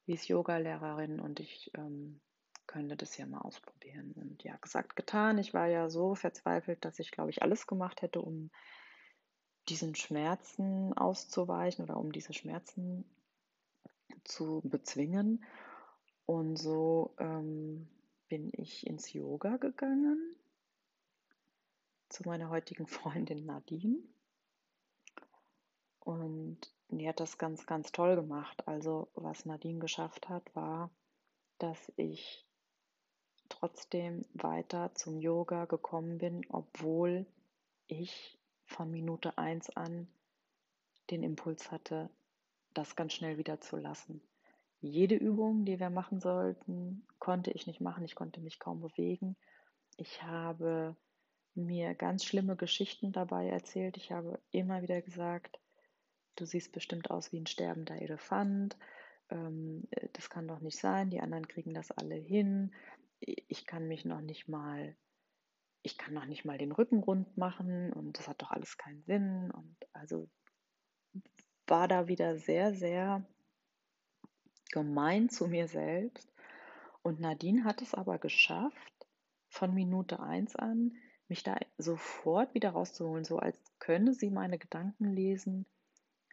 wie 0.06 0.14
ist 0.14 0.28
Yoga-Lehrerin 0.28 1.20
und 1.20 1.40
ich 1.40 1.72
ähm, 1.76 2.20
könnte 2.68 2.96
das 2.96 3.18
ja 3.18 3.26
mal 3.26 3.42
ausprobieren. 3.42 4.14
Und 4.14 4.44
ja, 4.44 4.56
gesagt, 4.58 4.96
getan. 4.96 5.38
Ich 5.38 5.54
war 5.54 5.68
ja 5.68 5.90
so 5.90 6.16
verzweifelt, 6.16 6.84
dass 6.86 7.00
ich, 7.00 7.12
glaube 7.12 7.30
ich, 7.30 7.42
alles 7.42 7.68
gemacht 7.68 8.02
hätte, 8.02 8.22
um 8.22 8.50
diesen 9.70 9.96
Schmerzen 9.96 10.94
auszuweichen 10.94 11.84
oder 11.84 11.98
um 11.98 12.12
diese 12.12 12.34
Schmerzen 12.34 13.06
zu 14.24 14.62
bezwingen. 14.64 15.44
Und 16.26 16.58
so 16.58 17.16
ähm, 17.20 17.90
bin 18.28 18.52
ich 18.54 18.88
ins 18.88 19.12
Yoga 19.12 19.58
gegangen 19.58 20.36
zu 22.10 22.24
meiner 22.28 22.50
heutigen 22.50 22.88
Freundin 22.88 23.46
Nadine. 23.46 24.00
Und 26.00 26.60
die 26.90 27.08
hat 27.08 27.20
das 27.20 27.38
ganz, 27.38 27.66
ganz 27.66 27.92
toll 27.92 28.16
gemacht. 28.16 28.68
Also 28.68 29.10
was 29.14 29.46
Nadine 29.46 29.80
geschafft 29.80 30.30
hat, 30.30 30.56
war, 30.56 30.92
dass 31.58 31.92
ich 31.96 32.46
trotzdem 33.52 34.26
weiter 34.34 34.94
zum 34.96 35.20
Yoga 35.20 35.66
gekommen 35.66 36.18
bin, 36.18 36.46
obwohl 36.50 37.26
ich 37.88 38.38
von 38.66 38.90
Minute 38.90 39.38
1 39.38 39.72
an 39.72 40.08
den 41.10 41.24
Impuls 41.24 41.72
hatte, 41.72 42.10
das 42.74 42.96
ganz 42.96 43.14
schnell 43.14 43.38
wieder 43.38 43.60
zu 43.60 43.78
lassen 43.78 44.22
jede 44.82 45.16
Übung, 45.16 45.64
die 45.64 45.80
wir 45.80 45.90
machen 45.90 46.20
sollten, 46.20 47.06
konnte 47.20 47.52
ich 47.52 47.68
nicht 47.68 47.82
machen. 47.82 48.04
Ich 48.04 48.16
konnte 48.16 48.42
mich 48.42 48.60
kaum 48.60 48.82
bewegen. 48.82 49.38
Ich 49.96 50.24
habe 50.24 50.96
mir 51.54 51.94
ganz 51.94 52.26
schlimme 52.26 52.56
Geschichten 52.56 53.12
dabei 53.12 53.48
erzählt. 53.48 53.96
Ich 53.98 54.12
habe 54.12 54.40
immer 54.52 54.82
wieder 54.82 55.02
gesagt, 55.02 55.60
du 56.36 56.46
siehst 56.46 56.72
bestimmt 56.72 57.12
aus 57.12 57.32
wie 57.32 57.40
ein 57.40 57.46
sterbender 57.46 58.02
Elefant. 58.02 58.76
Ähm, 59.30 59.88
das 60.14 60.30
kann 60.32 60.48
doch 60.48 60.62
nicht 60.62 60.80
sein. 60.80 61.12
Die 61.12 61.22
anderen 61.22 61.48
kriegen 61.48 61.76
das 61.76 61.92
alle 61.92 62.16
hin. 62.16 62.74
Ich 63.22 63.66
kann 63.66 63.88
mich 63.88 64.06
noch 64.06 64.22
nicht 64.22 64.48
mal, 64.48 64.96
ich 65.84 65.98
kann 65.98 66.14
noch 66.14 66.26
nicht 66.26 66.44
mal 66.44 66.58
den 66.58 66.72
Rücken 66.72 67.00
rund 67.00 67.38
machen 67.38 67.94
und 67.94 68.18
das 68.18 68.28
hat 68.28 68.42
doch 68.42 68.52
alles 68.52 68.78
keinen 68.78 69.04
Sinn. 69.04 69.52
Und 69.52 69.76
also 69.94 70.30
war 71.68 71.88
da 71.88 72.08
wieder 72.08 72.38
sehr, 72.38 72.74
sehr 72.74 73.26
gemein 74.72 75.30
zu 75.30 75.48
mir 75.48 75.68
selbst. 75.68 76.32
Und 77.04 77.20
Nadine 77.20 77.64
hat 77.64 77.82
es 77.82 77.94
aber 77.94 78.18
geschafft, 78.20 78.92
von 79.50 79.74
Minute 79.74 80.20
1 80.20 80.56
an, 80.56 80.96
mich 81.28 81.44
da 81.44 81.58
sofort 81.78 82.54
wieder 82.54 82.72
rauszuholen, 82.72 83.26
so 83.26 83.38
als 83.38 83.58
könne 83.80 84.14
sie 84.14 84.30
meine 84.30 84.58
Gedanken 84.58 85.06
lesen, 85.06 85.66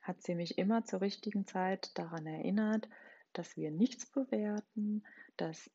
hat 0.03 0.23
sie 0.23 0.35
mich 0.35 0.59
immer 0.59 0.85
zur 0.85 1.01
richtigen 1.01 1.47
Zeit 1.47 1.97
daran 1.99 2.27
erinnert, 2.27 2.89
dass 3.33 3.57
wir 3.57 3.71
nichts 3.71 4.07
bewerten, 4.07 5.05
dass 5.37 5.71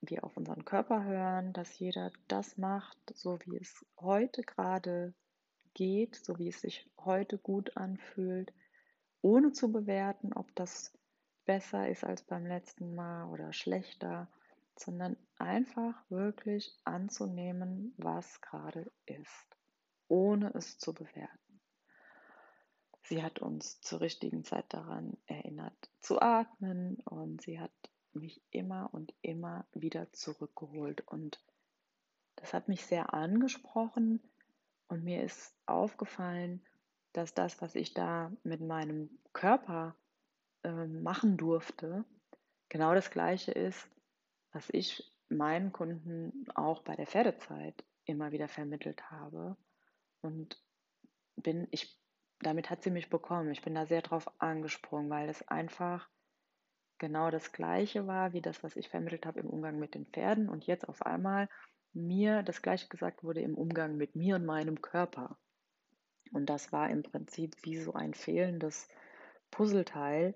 wir 0.00 0.24
auf 0.24 0.36
unseren 0.36 0.64
Körper 0.64 1.04
hören, 1.04 1.52
dass 1.52 1.78
jeder 1.78 2.12
das 2.28 2.56
macht, 2.58 2.98
so 3.14 3.38
wie 3.44 3.56
es 3.56 3.84
heute 3.98 4.42
gerade 4.42 5.14
geht, 5.74 6.16
so 6.16 6.38
wie 6.38 6.48
es 6.48 6.60
sich 6.60 6.88
heute 6.98 7.38
gut 7.38 7.76
anfühlt, 7.76 8.52
ohne 9.20 9.52
zu 9.52 9.72
bewerten, 9.72 10.32
ob 10.32 10.54
das 10.54 10.92
besser 11.44 11.88
ist 11.88 12.04
als 12.04 12.22
beim 12.22 12.46
letzten 12.46 12.94
Mal 12.94 13.28
oder 13.28 13.52
schlechter, 13.52 14.28
sondern 14.78 15.16
einfach 15.38 15.94
wirklich 16.10 16.76
anzunehmen, 16.84 17.94
was 17.96 18.40
gerade 18.40 18.90
ist, 19.06 19.56
ohne 20.08 20.52
es 20.54 20.78
zu 20.78 20.92
bewerten. 20.92 21.60
Sie 23.02 23.22
hat 23.22 23.38
uns 23.38 23.80
zur 23.80 24.00
richtigen 24.00 24.44
Zeit 24.44 24.66
daran 24.70 25.16
erinnert 25.26 25.90
zu 26.00 26.20
atmen 26.20 26.96
und 27.04 27.40
sie 27.40 27.60
hat 27.60 27.72
mich 28.16 28.42
immer 28.50 28.92
und 28.92 29.14
immer 29.22 29.66
wieder 29.72 30.12
zurückgeholt 30.12 31.02
und 31.06 31.40
das 32.36 32.52
hat 32.52 32.68
mich 32.68 32.84
sehr 32.84 33.14
angesprochen 33.14 34.20
und 34.88 35.04
mir 35.04 35.22
ist 35.22 35.54
aufgefallen, 35.66 36.62
dass 37.12 37.34
das, 37.34 37.60
was 37.62 37.74
ich 37.74 37.94
da 37.94 38.30
mit 38.42 38.60
meinem 38.60 39.10
Körper 39.32 39.96
ähm, 40.62 41.02
machen 41.02 41.36
durfte, 41.36 42.04
genau 42.68 42.94
das 42.94 43.10
Gleiche 43.10 43.52
ist, 43.52 43.88
was 44.52 44.68
ich 44.70 45.10
meinen 45.28 45.72
Kunden 45.72 46.46
auch 46.54 46.82
bei 46.82 46.94
der 46.94 47.06
Pferdezeit 47.06 47.84
immer 48.04 48.32
wieder 48.32 48.48
vermittelt 48.48 49.10
habe. 49.10 49.56
Und 50.20 50.62
bin, 51.36 51.68
ich, 51.70 51.98
damit 52.40 52.70
hat 52.70 52.82
sie 52.82 52.90
mich 52.90 53.10
bekommen. 53.10 53.50
Ich 53.50 53.62
bin 53.62 53.74
da 53.74 53.86
sehr 53.86 54.02
drauf 54.02 54.30
angesprungen, 54.40 55.10
weil 55.10 55.28
es 55.28 55.46
einfach 55.48 56.08
genau 56.98 57.30
das 57.30 57.52
Gleiche 57.52 58.06
war, 58.06 58.32
wie 58.32 58.40
das, 58.40 58.62
was 58.62 58.76
ich 58.76 58.88
vermittelt 58.88 59.26
habe 59.26 59.40
im 59.40 59.48
Umgang 59.48 59.78
mit 59.78 59.94
den 59.94 60.06
Pferden. 60.06 60.48
Und 60.48 60.66
jetzt 60.66 60.88
auf 60.88 61.02
einmal 61.04 61.48
mir 61.92 62.42
das 62.42 62.62
Gleiche 62.62 62.88
gesagt 62.88 63.24
wurde 63.24 63.40
im 63.40 63.54
Umgang 63.54 63.96
mit 63.96 64.16
mir 64.16 64.36
und 64.36 64.44
meinem 64.44 64.82
Körper. 64.82 65.38
Und 66.32 66.46
das 66.46 66.72
war 66.72 66.90
im 66.90 67.02
Prinzip 67.02 67.56
wie 67.62 67.78
so 67.78 67.94
ein 67.94 68.14
fehlendes 68.14 68.88
Puzzleteil, 69.50 70.34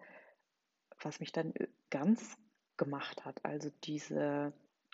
was 1.00 1.20
mich 1.20 1.32
dann 1.32 1.54
äh, 1.54 1.68
ganz 1.90 2.36
gemacht 2.76 3.24
hat. 3.24 3.44
Also 3.44 3.70
diese 3.84 4.52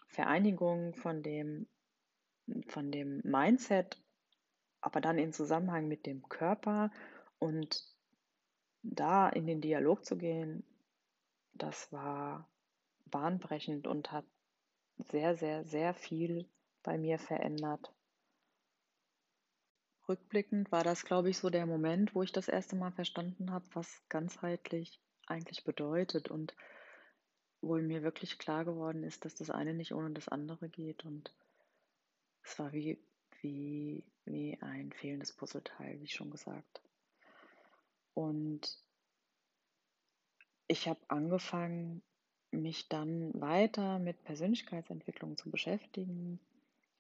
Vereinigung 0.09 0.95
von 0.95 1.23
dem, 1.23 1.69
von 2.69 2.91
dem 2.91 3.21
Mindset, 3.25 4.03
aber 4.81 5.01
dann 5.01 5.19
in 5.19 5.33
Zusammenhang 5.33 5.89
mit 5.89 6.07
dem 6.07 6.29
Körper 6.29 6.91
und 7.39 7.85
da 8.83 9.29
in 9.29 9.47
den 9.47 9.61
Dialog 9.61 10.05
zu 10.05 10.17
gehen, 10.17 10.65
das 11.63 11.93
war 11.93 12.49
bahnbrechend 13.07 13.87
und 13.87 14.13
hat 14.13 14.25
sehr, 14.99 15.37
sehr, 15.37 15.65
sehr 15.65 15.95
viel 15.95 16.49
bei 16.83 16.99
mir 16.99 17.19
verändert. 17.19 17.93
Rückblickend 20.09 20.71
war 20.71 20.85
das, 20.85 21.05
glaube 21.05 21.31
ich, 21.31 21.39
so 21.39 21.51
der 21.51 21.67
Moment, 21.67 22.15
wo 22.15 22.23
ich 22.23 22.33
das 22.33 22.49
erste 22.49 22.77
Mal 22.77 22.93
verstanden 22.93 23.51
habe, 23.51 23.67
was 23.73 24.03
ganzheitlich 24.09 25.01
eigentlich 25.27 25.65
bedeutet 25.65 26.29
und 26.29 26.55
wo 27.61 27.77
mir 27.77 28.03
wirklich 28.03 28.39
klar 28.39 28.65
geworden 28.65 29.03
ist, 29.03 29.25
dass 29.25 29.35
das 29.35 29.51
eine 29.51 29.75
nicht 29.75 29.93
ohne 29.93 30.11
das 30.11 30.29
andere 30.29 30.69
geht. 30.69 31.05
Und 31.05 31.35
es 32.45 32.57
war 32.59 32.73
wie, 32.73 33.03
wie, 33.41 34.05
wie 34.25 34.57
ein 34.61 34.93
fehlendes 34.93 35.33
Puzzleteil, 35.33 36.01
wie 36.01 36.09
schon 36.09 36.31
gesagt. 36.31 36.81
Und 38.15 38.79
ich 40.69 40.89
habe 40.89 41.01
angefangen, 41.09 42.03
mich 42.51 42.89
dann 42.89 43.33
weiter 43.41 43.99
mit 43.99 44.23
Persönlichkeitsentwicklung 44.25 45.37
zu 45.37 45.51
beschäftigen. 45.51 46.41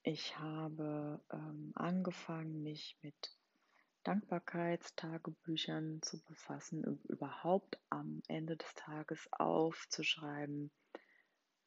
Ich 0.02 0.38
habe 0.38 1.20
ähm, 1.32 1.72
angefangen, 1.74 2.62
mich 2.62 2.98
mit 3.02 3.36
Dankbarkeitstagebüchern 4.04 6.00
zu 6.02 6.22
befassen, 6.24 7.00
überhaupt 7.08 7.78
am 7.90 8.22
Ende 8.28 8.56
des 8.56 8.72
Tages 8.74 9.28
aufzuschreiben, 9.32 10.70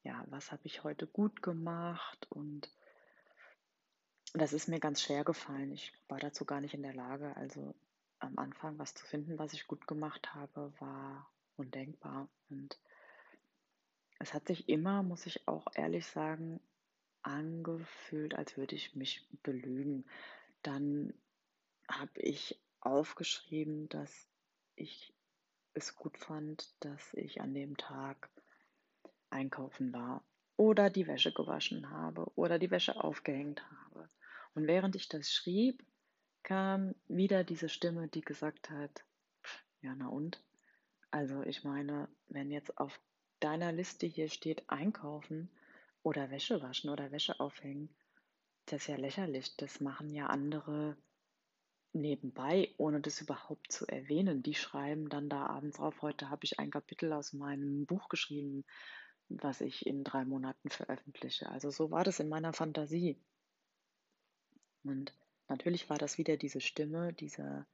ja, 0.02 0.24
was 0.28 0.50
habe 0.50 0.62
ich 0.64 0.82
heute 0.82 1.06
gut 1.06 1.42
gemacht 1.42 2.26
und 2.30 2.70
das 4.32 4.52
ist 4.52 4.68
mir 4.68 4.80
ganz 4.80 5.02
schwer 5.02 5.24
gefallen. 5.24 5.72
Ich 5.72 5.92
war 6.08 6.18
dazu 6.18 6.44
gar 6.44 6.60
nicht 6.60 6.72
in 6.74 6.82
der 6.82 6.94
Lage. 6.94 7.36
Also 7.36 7.74
am 8.20 8.38
Anfang 8.38 8.78
was 8.78 8.94
zu 8.94 9.04
finden, 9.04 9.38
was 9.38 9.52
ich 9.52 9.66
gut 9.66 9.86
gemacht 9.86 10.34
habe, 10.34 10.72
war 10.78 11.30
undenkbar. 11.60 12.28
Und 12.48 12.78
es 14.18 14.34
hat 14.34 14.46
sich 14.46 14.68
immer, 14.68 15.02
muss 15.02 15.26
ich 15.26 15.46
auch 15.46 15.66
ehrlich 15.74 16.06
sagen, 16.06 16.60
angefühlt, 17.22 18.34
als 18.34 18.56
würde 18.56 18.74
ich 18.74 18.94
mich 18.94 19.26
belügen. 19.42 20.04
Dann 20.62 21.14
habe 21.88 22.20
ich 22.20 22.60
aufgeschrieben, 22.80 23.88
dass 23.88 24.28
ich 24.74 25.14
es 25.74 25.94
gut 25.94 26.18
fand, 26.18 26.74
dass 26.80 27.14
ich 27.14 27.40
an 27.40 27.54
dem 27.54 27.76
Tag 27.76 28.30
einkaufen 29.28 29.92
war 29.92 30.24
oder 30.56 30.90
die 30.90 31.06
Wäsche 31.06 31.32
gewaschen 31.32 31.90
habe 31.90 32.30
oder 32.34 32.58
die 32.58 32.70
Wäsche 32.70 33.02
aufgehängt 33.02 33.62
habe. 33.70 34.08
Und 34.54 34.66
während 34.66 34.96
ich 34.96 35.08
das 35.08 35.30
schrieb, 35.30 35.84
kam 36.42 36.94
wieder 37.06 37.44
diese 37.44 37.68
Stimme, 37.68 38.08
die 38.08 38.22
gesagt 38.22 38.70
hat, 38.70 39.04
ja, 39.82 39.94
na 39.94 40.08
und? 40.08 40.42
Also 41.10 41.42
ich 41.42 41.64
meine, 41.64 42.08
wenn 42.28 42.50
jetzt 42.50 42.78
auf 42.78 43.00
deiner 43.40 43.72
Liste 43.72 44.06
hier 44.06 44.28
steht 44.28 44.68
einkaufen 44.68 45.50
oder 46.02 46.30
Wäsche 46.30 46.62
waschen 46.62 46.90
oder 46.90 47.10
Wäsche 47.10 47.40
aufhängen, 47.40 47.88
das 48.66 48.82
ist 48.82 48.86
ja 48.88 48.96
lächerlich. 48.96 49.56
Das 49.56 49.80
machen 49.80 50.10
ja 50.10 50.26
andere 50.26 50.96
nebenbei, 51.92 52.72
ohne 52.76 53.00
das 53.00 53.20
überhaupt 53.20 53.72
zu 53.72 53.86
erwähnen. 53.86 54.42
Die 54.42 54.54
schreiben 54.54 55.08
dann 55.08 55.28
da 55.28 55.46
abends 55.46 55.80
auf, 55.80 56.02
heute 56.02 56.30
habe 56.30 56.44
ich 56.44 56.58
ein 56.58 56.70
Kapitel 56.70 57.12
aus 57.12 57.32
meinem 57.32 57.86
Buch 57.86 58.08
geschrieben, 58.08 58.64
was 59.28 59.60
ich 59.60 59.86
in 59.86 60.04
drei 60.04 60.24
Monaten 60.24 60.70
veröffentliche. 60.70 61.48
Also 61.50 61.70
so 61.70 61.90
war 61.90 62.04
das 62.04 62.20
in 62.20 62.28
meiner 62.28 62.52
Fantasie. 62.52 63.20
Und 64.84 65.12
natürlich 65.48 65.90
war 65.90 65.98
das 65.98 66.18
wieder 66.18 66.36
diese 66.36 66.60
Stimme, 66.60 67.12
dieser 67.12 67.66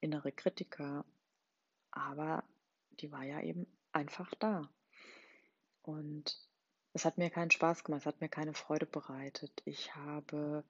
innere 0.00 0.32
Kritiker, 0.32 1.04
aber 1.90 2.44
die 3.00 3.12
war 3.12 3.24
ja 3.24 3.40
eben 3.40 3.66
einfach 3.92 4.34
da. 4.38 4.68
Und 5.82 6.38
es 6.92 7.04
hat 7.04 7.18
mir 7.18 7.30
keinen 7.30 7.50
Spaß 7.50 7.84
gemacht, 7.84 8.02
es 8.02 8.06
hat 8.06 8.20
mir 8.20 8.28
keine 8.28 8.54
Freude 8.54 8.86
bereitet. 8.86 9.62
Ich 9.64 9.94
habe 9.94 10.64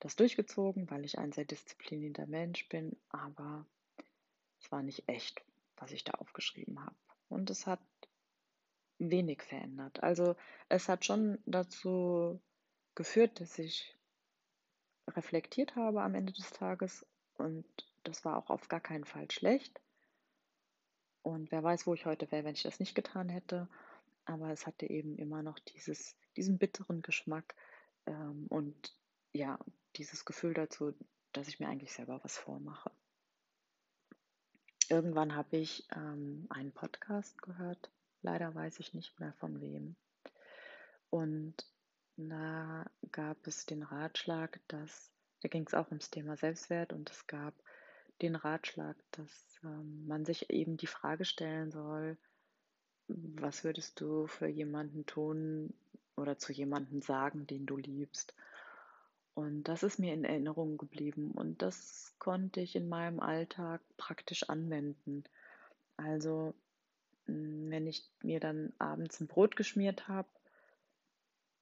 das 0.00 0.16
durchgezogen, 0.16 0.90
weil 0.90 1.04
ich 1.04 1.18
ein 1.18 1.32
sehr 1.32 1.44
disziplinierter 1.44 2.26
Mensch 2.26 2.68
bin, 2.68 2.96
aber 3.08 3.66
es 4.60 4.70
war 4.70 4.82
nicht 4.82 5.08
echt, 5.08 5.42
was 5.76 5.92
ich 5.92 6.04
da 6.04 6.12
aufgeschrieben 6.12 6.80
habe. 6.84 6.96
Und 7.28 7.50
es 7.50 7.66
hat 7.66 7.80
wenig 8.98 9.42
verändert. 9.42 10.02
Also 10.02 10.36
es 10.68 10.88
hat 10.88 11.04
schon 11.04 11.38
dazu 11.46 12.40
geführt, 12.94 13.40
dass 13.40 13.58
ich 13.58 13.96
reflektiert 15.08 15.76
habe 15.76 16.02
am 16.02 16.14
Ende 16.14 16.32
des 16.32 16.50
Tages 16.50 17.06
und 17.34 17.64
das 18.04 18.24
war 18.24 18.36
auch 18.36 18.50
auf 18.50 18.68
gar 18.68 18.80
keinen 18.80 19.04
Fall 19.04 19.30
schlecht. 19.30 19.80
Und 21.26 21.50
wer 21.50 21.64
weiß, 21.64 21.88
wo 21.88 21.94
ich 21.94 22.06
heute 22.06 22.30
wäre, 22.30 22.44
wenn 22.44 22.54
ich 22.54 22.62
das 22.62 22.78
nicht 22.78 22.94
getan 22.94 23.28
hätte. 23.28 23.66
Aber 24.26 24.52
es 24.52 24.64
hatte 24.64 24.88
eben 24.88 25.18
immer 25.18 25.42
noch 25.42 25.58
dieses, 25.58 26.14
diesen 26.36 26.56
bitteren 26.56 27.02
Geschmack 27.02 27.56
ähm, 28.06 28.46
und 28.48 28.96
ja, 29.32 29.58
dieses 29.96 30.24
Gefühl 30.24 30.54
dazu, 30.54 30.94
dass 31.32 31.48
ich 31.48 31.58
mir 31.58 31.66
eigentlich 31.66 31.92
selber 31.92 32.20
was 32.22 32.38
vormache. 32.38 32.92
Irgendwann 34.88 35.34
habe 35.34 35.56
ich 35.56 35.88
ähm, 35.96 36.46
einen 36.48 36.70
Podcast 36.70 37.42
gehört, 37.42 37.90
leider 38.22 38.54
weiß 38.54 38.78
ich 38.78 38.94
nicht 38.94 39.18
mehr 39.18 39.32
von 39.32 39.60
wem. 39.60 39.96
Und 41.10 41.56
da 42.16 42.88
gab 43.10 43.44
es 43.48 43.66
den 43.66 43.82
Ratschlag, 43.82 44.60
dass, 44.68 45.10
da 45.40 45.48
ging 45.48 45.66
es 45.66 45.74
auch 45.74 45.88
ums 45.88 46.08
Thema 46.08 46.36
Selbstwert 46.36 46.92
und 46.92 47.10
es 47.10 47.26
gab 47.26 47.52
den 48.22 48.36
Ratschlag, 48.36 48.96
dass 49.12 49.60
ähm, 49.64 50.06
man 50.06 50.24
sich 50.24 50.50
eben 50.50 50.76
die 50.76 50.86
Frage 50.86 51.24
stellen 51.24 51.70
soll, 51.70 52.16
was 53.08 53.64
würdest 53.64 54.00
du 54.00 54.26
für 54.26 54.48
jemanden 54.48 55.06
tun 55.06 55.72
oder 56.16 56.38
zu 56.38 56.52
jemandem 56.52 57.02
sagen, 57.02 57.46
den 57.46 57.66
du 57.66 57.76
liebst? 57.76 58.34
Und 59.34 59.64
das 59.64 59.82
ist 59.82 59.98
mir 59.98 60.14
in 60.14 60.24
Erinnerung 60.24 60.78
geblieben 60.78 61.32
und 61.32 61.60
das 61.60 62.14
konnte 62.18 62.60
ich 62.60 62.74
in 62.74 62.88
meinem 62.88 63.20
Alltag 63.20 63.82
praktisch 63.98 64.48
anwenden. 64.48 65.24
Also, 65.98 66.54
hm, 67.26 67.70
wenn 67.70 67.86
ich 67.86 68.08
mir 68.22 68.40
dann 68.40 68.72
abends 68.78 69.20
ein 69.20 69.26
Brot 69.26 69.54
geschmiert 69.54 70.08
habe, 70.08 70.28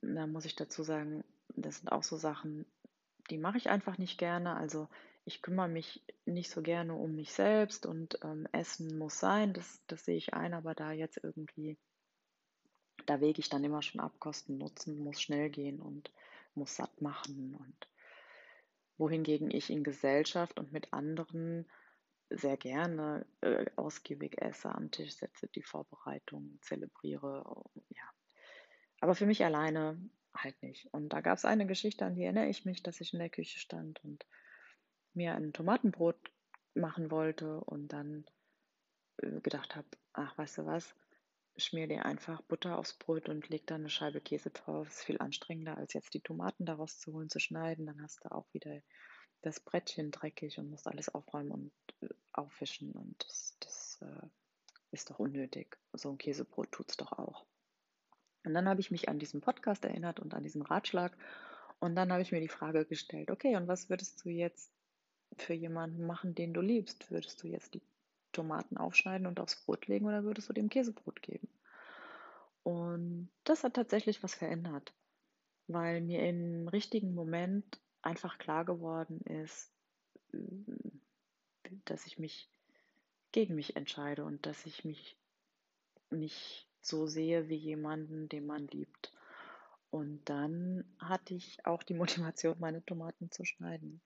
dann 0.02 0.30
muss 0.30 0.44
ich 0.44 0.54
dazu 0.54 0.82
sagen, 0.82 1.24
das 1.56 1.78
sind 1.78 1.90
auch 1.90 2.04
so 2.04 2.16
Sachen, 2.16 2.64
die 3.30 3.38
mache 3.38 3.58
ich 3.58 3.70
einfach 3.70 3.98
nicht 3.98 4.18
gerne. 4.18 4.56
Also, 4.56 4.88
ich 5.24 5.42
kümmere 5.42 5.68
mich 5.68 6.02
nicht 6.26 6.50
so 6.50 6.62
gerne 6.62 6.94
um 6.94 7.14
mich 7.14 7.32
selbst 7.32 7.86
und 7.86 8.18
ähm, 8.22 8.46
Essen 8.52 8.98
muss 8.98 9.18
sein, 9.18 9.54
das, 9.54 9.82
das 9.86 10.04
sehe 10.04 10.16
ich 10.16 10.34
ein, 10.34 10.52
aber 10.52 10.74
da 10.74 10.92
jetzt 10.92 11.18
irgendwie, 11.22 11.78
da 13.06 13.20
wege 13.20 13.40
ich 13.40 13.48
dann 13.48 13.64
immer 13.64 13.82
schon 13.82 14.00
ab, 14.00 14.12
Kosten, 14.18 14.58
Nutzen, 14.58 14.98
muss 14.98 15.20
schnell 15.20 15.50
gehen 15.50 15.80
und 15.80 16.12
muss 16.54 16.76
satt 16.76 17.00
machen 17.00 17.54
und 17.58 17.88
wohingegen 18.98 19.50
ich 19.50 19.70
in 19.70 19.82
Gesellschaft 19.82 20.58
und 20.58 20.72
mit 20.72 20.92
anderen 20.92 21.66
sehr 22.30 22.56
gerne 22.56 23.26
äh, 23.40 23.66
ausgiebig 23.76 24.40
esse, 24.40 24.74
am 24.74 24.90
Tisch 24.90 25.14
setze, 25.16 25.48
die 25.48 25.62
Vorbereitung 25.62 26.58
zelebriere, 26.62 27.44
ja. 27.88 28.02
Aber 29.00 29.14
für 29.14 29.26
mich 29.26 29.44
alleine 29.44 29.98
halt 30.34 30.60
nicht. 30.62 30.92
Und 30.92 31.10
da 31.10 31.20
gab 31.20 31.36
es 31.36 31.44
eine 31.44 31.66
Geschichte, 31.66 32.04
an 32.04 32.14
die 32.14 32.24
erinnere 32.24 32.48
ich 32.48 32.64
mich, 32.64 32.82
dass 32.82 33.00
ich 33.00 33.12
in 33.12 33.18
der 33.18 33.28
Küche 33.30 33.58
stand 33.58 34.02
und 34.04 34.24
mir 35.14 35.34
ein 35.34 35.52
Tomatenbrot 35.52 36.16
machen 36.74 37.10
wollte 37.10 37.60
und 37.60 37.88
dann 37.88 38.24
äh, 39.18 39.40
gedacht 39.40 39.76
habe, 39.76 39.86
ach, 40.12 40.36
weißt 40.38 40.58
du 40.58 40.66
was, 40.66 40.94
schmier 41.56 41.86
dir 41.86 42.04
einfach 42.04 42.42
Butter 42.42 42.78
aufs 42.78 42.94
Brot 42.94 43.28
und 43.28 43.48
leg 43.48 43.66
da 43.66 43.76
eine 43.76 43.90
Scheibe 43.90 44.20
Käse 44.20 44.50
drauf. 44.50 44.88
Ist 44.88 45.04
viel 45.04 45.18
anstrengender, 45.18 45.76
als 45.76 45.92
jetzt 45.92 46.14
die 46.14 46.20
Tomaten 46.20 46.66
daraus 46.66 46.98
zu 46.98 47.12
holen, 47.12 47.30
zu 47.30 47.38
schneiden. 47.38 47.86
Dann 47.86 48.02
hast 48.02 48.24
du 48.24 48.32
auch 48.32 48.46
wieder 48.52 48.80
das 49.42 49.60
Brettchen 49.60 50.10
dreckig 50.10 50.58
und 50.58 50.70
musst 50.70 50.88
alles 50.88 51.14
aufräumen 51.14 51.52
und 51.52 51.72
äh, 52.02 52.08
aufwischen. 52.32 52.92
Und 52.92 53.24
das, 53.24 53.56
das 53.60 53.98
äh, 54.02 54.26
ist 54.90 55.10
doch 55.10 55.18
unnötig. 55.18 55.76
So 55.92 56.10
ein 56.10 56.18
Käsebrot 56.18 56.72
tut 56.72 56.90
es 56.90 56.96
doch 56.96 57.12
auch. 57.12 57.46
Und 58.44 58.54
dann 58.54 58.68
habe 58.68 58.80
ich 58.80 58.90
mich 58.90 59.08
an 59.08 59.18
diesen 59.18 59.40
Podcast 59.40 59.84
erinnert 59.84 60.20
und 60.20 60.34
an 60.34 60.42
diesen 60.42 60.62
Ratschlag. 60.62 61.16
Und 61.78 61.94
dann 61.96 62.12
habe 62.12 62.22
ich 62.22 62.32
mir 62.32 62.40
die 62.40 62.48
Frage 62.48 62.84
gestellt, 62.84 63.30
okay, 63.30 63.56
und 63.56 63.68
was 63.68 63.88
würdest 63.88 64.24
du 64.24 64.28
jetzt 64.28 64.73
für 65.42 65.54
jemanden 65.54 66.06
machen, 66.06 66.34
den 66.34 66.54
du 66.54 66.60
liebst? 66.60 67.10
Würdest 67.10 67.42
du 67.42 67.48
jetzt 67.48 67.74
die 67.74 67.82
Tomaten 68.32 68.76
aufschneiden 68.76 69.26
und 69.26 69.40
aufs 69.40 69.56
Brot 69.56 69.86
legen 69.86 70.06
oder 70.06 70.24
würdest 70.24 70.48
du 70.48 70.52
dem 70.52 70.68
Käsebrot 70.68 71.22
geben? 71.22 71.48
Und 72.62 73.28
das 73.44 73.62
hat 73.62 73.74
tatsächlich 73.74 74.22
was 74.22 74.34
verändert, 74.34 74.94
weil 75.66 76.00
mir 76.00 76.26
im 76.26 76.68
richtigen 76.68 77.14
Moment 77.14 77.80
einfach 78.02 78.38
klar 78.38 78.64
geworden 78.64 79.20
ist, 79.22 79.70
dass 81.84 82.06
ich 82.06 82.18
mich 82.18 82.48
gegen 83.32 83.54
mich 83.54 83.76
entscheide 83.76 84.24
und 84.24 84.46
dass 84.46 84.64
ich 84.66 84.84
mich 84.84 85.16
nicht 86.10 86.68
so 86.80 87.06
sehe 87.06 87.48
wie 87.48 87.56
jemanden, 87.56 88.28
den 88.28 88.46
man 88.46 88.66
liebt. 88.68 89.12
Und 89.90 90.24
dann 90.28 90.84
hatte 90.98 91.34
ich 91.34 91.64
auch 91.66 91.82
die 91.82 91.94
Motivation, 92.34 92.56
meine 92.58 92.84
Tomaten 92.84 93.30
zu 93.30 93.44
schneiden. 93.44 94.00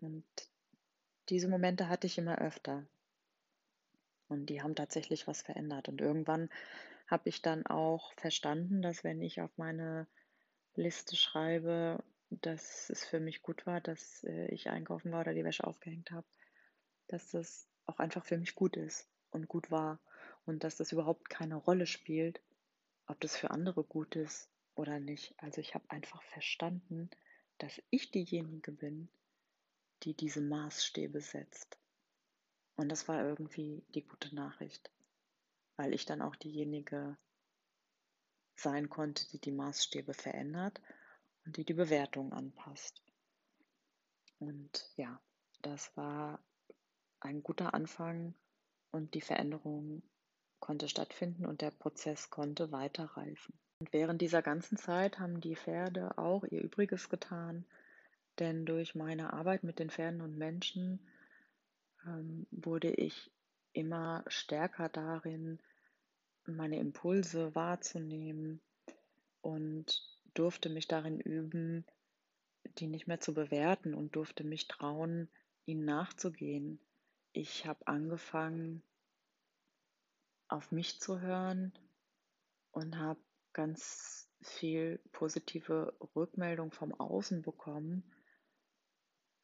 Und 0.00 0.24
diese 1.28 1.48
Momente 1.48 1.88
hatte 1.88 2.06
ich 2.06 2.18
immer 2.18 2.38
öfter. 2.38 2.86
Und 4.28 4.46
die 4.46 4.62
haben 4.62 4.74
tatsächlich 4.74 5.26
was 5.26 5.42
verändert. 5.42 5.88
Und 5.88 6.00
irgendwann 6.00 6.50
habe 7.06 7.28
ich 7.28 7.42
dann 7.42 7.66
auch 7.66 8.12
verstanden, 8.14 8.82
dass 8.82 9.04
wenn 9.04 9.22
ich 9.22 9.40
auf 9.40 9.56
meine 9.56 10.06
Liste 10.74 11.16
schreibe, 11.16 12.02
dass 12.30 12.90
es 12.90 13.04
für 13.04 13.20
mich 13.20 13.42
gut 13.42 13.66
war, 13.66 13.80
dass 13.80 14.24
äh, 14.24 14.46
ich 14.48 14.68
einkaufen 14.68 15.12
war 15.12 15.20
oder 15.20 15.34
die 15.34 15.44
Wäsche 15.44 15.64
aufgehängt 15.64 16.10
habe, 16.10 16.26
dass 17.08 17.30
das 17.30 17.68
auch 17.86 18.00
einfach 18.00 18.24
für 18.24 18.36
mich 18.36 18.54
gut 18.54 18.76
ist 18.76 19.08
und 19.30 19.48
gut 19.48 19.70
war 19.70 20.00
und 20.44 20.64
dass 20.64 20.76
das 20.76 20.92
überhaupt 20.92 21.30
keine 21.30 21.54
Rolle 21.54 21.86
spielt, 21.86 22.40
ob 23.06 23.20
das 23.20 23.36
für 23.36 23.50
andere 23.50 23.84
gut 23.84 24.16
ist 24.16 24.50
oder 24.74 24.98
nicht. 24.98 25.34
Also 25.38 25.60
ich 25.60 25.74
habe 25.74 25.88
einfach 25.90 26.22
verstanden, 26.22 27.10
dass 27.58 27.80
ich 27.90 28.10
diejenige 28.10 28.72
bin, 28.72 29.08
die 30.02 30.14
diese 30.14 30.40
Maßstäbe 30.40 31.20
setzt. 31.20 31.78
Und 32.76 32.90
das 32.90 33.08
war 33.08 33.22
irgendwie 33.22 33.84
die 33.94 34.02
gute 34.02 34.34
Nachricht, 34.34 34.90
weil 35.76 35.94
ich 35.94 36.04
dann 36.04 36.22
auch 36.22 36.36
diejenige 36.36 37.16
sein 38.56 38.88
konnte, 38.88 39.26
die 39.28 39.38
die 39.38 39.52
Maßstäbe 39.52 40.14
verändert 40.14 40.80
und 41.44 41.56
die 41.56 41.64
die 41.64 41.74
Bewertung 41.74 42.32
anpasst. 42.32 43.02
Und 44.38 44.90
ja, 44.96 45.20
das 45.62 45.96
war 45.96 46.40
ein 47.20 47.42
guter 47.42 47.74
Anfang 47.74 48.34
und 48.90 49.14
die 49.14 49.20
Veränderung 49.20 50.02
konnte 50.60 50.88
stattfinden 50.88 51.46
und 51.46 51.60
der 51.60 51.70
Prozess 51.70 52.30
konnte 52.30 52.72
weiterreifen. 52.72 53.58
Und 53.78 53.92
während 53.92 54.22
dieser 54.22 54.42
ganzen 54.42 54.76
Zeit 54.76 55.18
haben 55.18 55.40
die 55.40 55.56
Pferde 55.56 56.16
auch 56.18 56.44
ihr 56.44 56.62
Übriges 56.62 57.08
getan, 57.08 57.66
denn 58.38 58.66
durch 58.66 58.94
meine 58.94 59.32
Arbeit 59.32 59.64
mit 59.64 59.78
den 59.78 59.90
Pferden 59.90 60.20
und 60.20 60.36
Menschen 60.36 61.00
ähm, 62.06 62.46
wurde 62.50 62.90
ich 62.90 63.30
immer 63.72 64.24
stärker 64.28 64.88
darin, 64.88 65.58
meine 66.46 66.78
Impulse 66.78 67.54
wahrzunehmen 67.54 68.60
und 69.40 70.02
durfte 70.34 70.68
mich 70.68 70.86
darin 70.88 71.20
üben, 71.20 71.84
die 72.78 72.86
nicht 72.86 73.06
mehr 73.06 73.20
zu 73.20 73.34
bewerten 73.34 73.94
und 73.94 74.16
durfte 74.16 74.44
mich 74.44 74.68
trauen, 74.68 75.28
ihnen 75.64 75.84
nachzugehen. 75.84 76.80
Ich 77.32 77.66
habe 77.66 77.86
angefangen, 77.86 78.82
auf 80.48 80.70
mich 80.72 81.00
zu 81.00 81.20
hören 81.20 81.72
und 82.70 82.98
habe 82.98 83.20
ganz 83.52 84.28
viel 84.42 85.00
positive 85.12 85.94
Rückmeldung 86.14 86.70
vom 86.70 86.94
Außen 86.94 87.42
bekommen. 87.42 88.04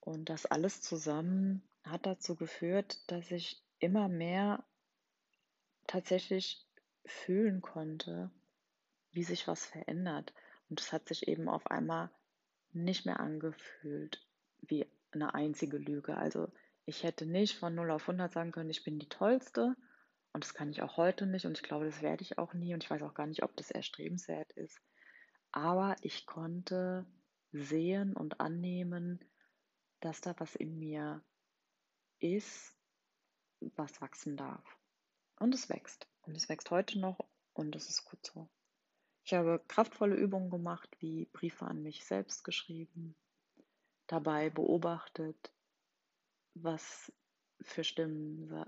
Und 0.02 0.28
das 0.28 0.46
alles 0.46 0.82
zusammen 0.82 1.62
hat 1.84 2.06
dazu 2.06 2.34
geführt, 2.34 2.98
dass 3.06 3.30
ich 3.30 3.62
immer 3.78 4.08
mehr 4.08 4.64
tatsächlich 5.86 6.66
fühlen 7.04 7.62
konnte, 7.62 8.30
wie 9.12 9.22
sich 9.22 9.46
was 9.46 9.64
verändert. 9.64 10.34
Und 10.68 10.80
es 10.80 10.92
hat 10.92 11.06
sich 11.06 11.28
eben 11.28 11.48
auf 11.48 11.68
einmal 11.68 12.10
nicht 12.72 13.06
mehr 13.06 13.20
angefühlt 13.20 14.26
wie 14.60 14.86
eine 15.12 15.34
einzige 15.34 15.78
Lüge. 15.78 16.16
Also 16.16 16.48
ich 16.84 17.04
hätte 17.04 17.24
nicht 17.24 17.56
von 17.56 17.74
0 17.74 17.92
auf 17.92 18.08
100 18.08 18.32
sagen 18.32 18.50
können, 18.50 18.70
ich 18.70 18.82
bin 18.82 18.98
die 18.98 19.08
Tollste. 19.08 19.76
Und 20.32 20.42
das 20.42 20.54
kann 20.54 20.70
ich 20.70 20.82
auch 20.82 20.96
heute 20.96 21.26
nicht. 21.26 21.46
Und 21.46 21.58
ich 21.58 21.62
glaube, 21.62 21.84
das 21.84 22.02
werde 22.02 22.22
ich 22.22 22.38
auch 22.38 22.54
nie. 22.54 22.74
Und 22.74 22.82
ich 22.82 22.90
weiß 22.90 23.02
auch 23.02 23.14
gar 23.14 23.28
nicht, 23.28 23.44
ob 23.44 23.56
das 23.56 23.70
erstrebenswert 23.70 24.50
ist. 24.52 24.80
Aber 25.52 25.94
ich 26.00 26.26
konnte 26.26 27.06
sehen 27.52 28.14
und 28.14 28.40
annehmen, 28.40 29.20
dass 30.02 30.20
da 30.20 30.34
was 30.38 30.54
in 30.54 30.78
mir 30.78 31.22
ist, 32.18 32.76
was 33.76 34.00
wachsen 34.00 34.36
darf. 34.36 34.78
Und 35.38 35.54
es 35.54 35.68
wächst. 35.68 36.06
Und 36.22 36.36
es 36.36 36.48
wächst 36.48 36.70
heute 36.70 36.98
noch 36.98 37.18
und 37.54 37.74
es 37.74 37.88
ist 37.88 38.04
gut 38.04 38.24
so. 38.26 38.48
Ich 39.24 39.34
habe 39.34 39.62
kraftvolle 39.68 40.16
Übungen 40.16 40.50
gemacht, 40.50 40.88
wie 40.98 41.26
Briefe 41.26 41.64
an 41.66 41.82
mich 41.82 42.04
selbst 42.04 42.42
geschrieben, 42.44 43.14
dabei 44.08 44.50
beobachtet, 44.50 45.52
was 46.54 47.12
für 47.60 47.84
Stimmen 47.84 48.66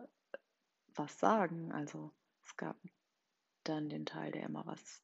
was 0.94 1.18
sagen. 1.18 1.73
Also 1.73 2.12
es 2.44 2.57
gab 2.57 2.77
dann 3.64 3.88
den 3.88 4.07
Teil, 4.07 4.31
der 4.31 4.44
immer 4.44 4.64
was 4.66 5.03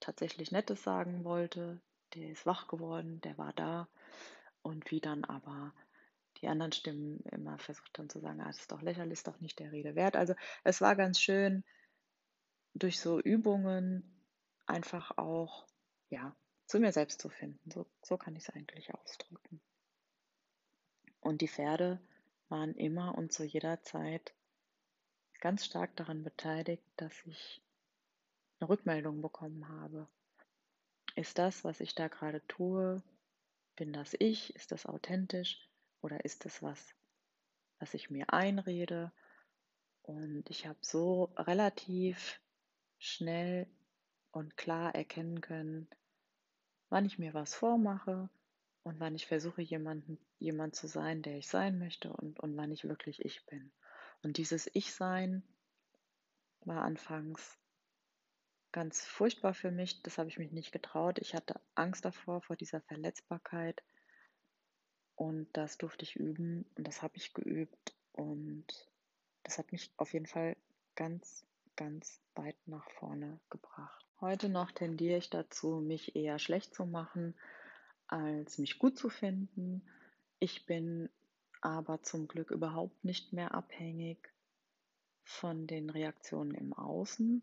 tatsächlich 0.00 0.50
Nettes 0.50 0.82
sagen 0.82 1.24
wollte, 1.24 1.80
der 2.14 2.30
ist 2.30 2.46
wach 2.46 2.66
geworden, 2.66 3.20
der 3.20 3.38
war 3.38 3.52
da. 3.52 3.88
Und 4.62 4.90
wie 4.90 5.00
dann 5.00 5.24
aber 5.24 5.72
die 6.38 6.48
anderen 6.48 6.72
Stimmen 6.72 7.20
immer 7.30 7.58
versucht 7.58 7.98
haben 7.98 8.08
zu 8.08 8.20
sagen, 8.20 8.40
ah, 8.40 8.46
das 8.46 8.60
ist 8.60 8.72
doch 8.72 8.82
lächerlich, 8.82 9.14
ist 9.14 9.28
doch 9.28 9.40
nicht 9.40 9.58
der 9.58 9.72
Rede 9.72 9.94
wert. 9.94 10.16
Also 10.16 10.34
es 10.64 10.80
war 10.80 10.96
ganz 10.96 11.20
schön, 11.20 11.64
durch 12.74 13.00
so 13.00 13.20
Übungen 13.20 14.04
einfach 14.66 15.18
auch, 15.18 15.66
ja, 16.08 16.34
zu 16.66 16.78
mir 16.78 16.92
selbst 16.92 17.20
zu 17.20 17.28
finden. 17.28 17.70
So, 17.70 17.86
so 18.02 18.16
kann 18.16 18.36
ich 18.36 18.44
es 18.44 18.50
eigentlich 18.50 18.94
ausdrücken. 18.94 19.60
Und 21.20 21.40
die 21.40 21.48
Pferde 21.48 22.00
waren 22.48 22.74
immer 22.74 23.16
und 23.16 23.32
zu 23.32 23.44
jeder 23.44 23.82
Zeit 23.82 24.32
ganz 25.40 25.64
stark 25.64 25.96
daran 25.96 26.22
beteiligt, 26.22 26.84
dass 26.96 27.12
ich 27.26 27.60
eine 28.58 28.68
Rückmeldung 28.68 29.20
bekommen 29.20 29.68
habe. 29.68 30.06
Ist 31.16 31.38
das, 31.38 31.64
was 31.64 31.80
ich 31.80 31.94
da 31.94 32.08
gerade 32.08 32.46
tue, 32.46 33.02
bin 33.80 33.94
das 33.94 34.14
ich? 34.18 34.54
Ist 34.54 34.72
das 34.72 34.84
authentisch? 34.84 35.66
Oder 36.02 36.22
ist 36.26 36.44
das 36.44 36.62
was, 36.62 36.94
was 37.78 37.94
ich 37.94 38.10
mir 38.10 38.30
einrede? 38.30 39.10
Und 40.02 40.50
ich 40.50 40.66
habe 40.66 40.78
so 40.82 41.32
relativ 41.34 42.42
schnell 42.98 43.66
und 44.32 44.58
klar 44.58 44.94
erkennen 44.94 45.40
können, 45.40 45.88
wann 46.90 47.06
ich 47.06 47.18
mir 47.18 47.32
was 47.32 47.54
vormache 47.54 48.28
und 48.82 49.00
wann 49.00 49.14
ich 49.14 49.26
versuche, 49.26 49.62
jemanden, 49.62 50.18
jemand 50.38 50.76
zu 50.76 50.86
sein, 50.86 51.22
der 51.22 51.38
ich 51.38 51.48
sein 51.48 51.78
möchte 51.78 52.12
und, 52.12 52.38
und 52.38 52.58
wann 52.58 52.72
ich 52.72 52.84
wirklich 52.84 53.24
ich 53.24 53.46
bin. 53.46 53.72
Und 54.22 54.36
dieses 54.36 54.70
Ich-Sein 54.74 55.42
war 56.66 56.82
anfangs 56.82 57.58
ganz 58.72 59.04
furchtbar 59.04 59.54
für 59.54 59.70
mich. 59.70 60.02
Das 60.02 60.18
habe 60.18 60.28
ich 60.28 60.38
mich 60.38 60.52
nicht 60.52 60.72
getraut. 60.72 61.18
Ich 61.18 61.34
hatte 61.34 61.60
Angst 61.74 62.04
davor, 62.04 62.40
vor 62.42 62.56
dieser 62.56 62.80
Verletzbarkeit. 62.80 63.82
Und 65.16 65.48
das 65.52 65.76
durfte 65.78 66.04
ich 66.04 66.16
üben 66.16 66.64
und 66.76 66.86
das 66.86 67.02
habe 67.02 67.16
ich 67.16 67.34
geübt. 67.34 67.94
Und 68.12 68.66
das 69.42 69.58
hat 69.58 69.70
mich 69.72 69.90
auf 69.96 70.12
jeden 70.12 70.26
Fall 70.26 70.56
ganz, 70.94 71.44
ganz 71.76 72.20
weit 72.34 72.56
nach 72.66 72.88
vorne 72.90 73.38
gebracht. 73.50 74.06
Heute 74.20 74.48
noch 74.48 74.70
tendiere 74.70 75.18
ich 75.18 75.30
dazu, 75.30 75.80
mich 75.80 76.14
eher 76.14 76.38
schlecht 76.38 76.74
zu 76.74 76.84
machen, 76.84 77.34
als 78.06 78.58
mich 78.58 78.78
gut 78.78 78.98
zu 78.98 79.08
finden. 79.08 79.82
Ich 80.38 80.66
bin 80.66 81.08
aber 81.60 82.02
zum 82.02 82.28
Glück 82.28 82.50
überhaupt 82.50 83.04
nicht 83.04 83.32
mehr 83.32 83.54
abhängig 83.54 84.18
von 85.22 85.66
den 85.66 85.90
Reaktionen 85.90 86.54
im 86.54 86.72
Außen. 86.72 87.42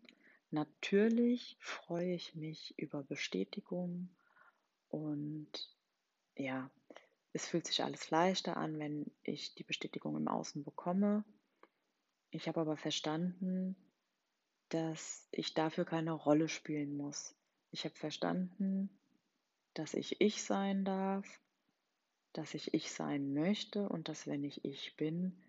Natürlich 0.50 1.56
freue 1.60 2.14
ich 2.14 2.34
mich 2.34 2.78
über 2.78 3.02
Bestätigung 3.02 4.08
und 4.88 5.50
ja, 6.36 6.70
es 7.32 7.46
fühlt 7.46 7.66
sich 7.66 7.84
alles 7.84 8.10
leichter 8.10 8.56
an, 8.56 8.78
wenn 8.78 9.12
ich 9.22 9.54
die 9.54 9.64
Bestätigung 9.64 10.16
im 10.16 10.28
Außen 10.28 10.64
bekomme. 10.64 11.24
Ich 12.30 12.48
habe 12.48 12.60
aber 12.60 12.76
verstanden, 12.76 13.76
dass 14.70 15.28
ich 15.30 15.54
dafür 15.54 15.84
keine 15.84 16.12
Rolle 16.12 16.48
spielen 16.48 16.96
muss. 16.96 17.34
Ich 17.70 17.84
habe 17.84 17.94
verstanden, 17.94 18.90
dass 19.74 19.94
ich 19.94 20.20
ich 20.20 20.42
sein 20.42 20.84
darf, 20.84 21.40
dass 22.32 22.54
ich 22.54 22.72
ich 22.72 22.90
sein 22.90 23.34
möchte 23.34 23.88
und 23.88 24.08
dass 24.08 24.26
wenn 24.26 24.44
ich 24.44 24.64
ich 24.64 24.96
bin, 24.96 25.42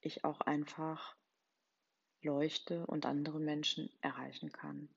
ich 0.00 0.24
auch 0.24 0.40
einfach 0.42 1.16
leuchte 2.22 2.86
und 2.86 3.06
andere 3.06 3.40
Menschen 3.40 3.90
erreichen 4.00 4.52
kann. 4.52 4.88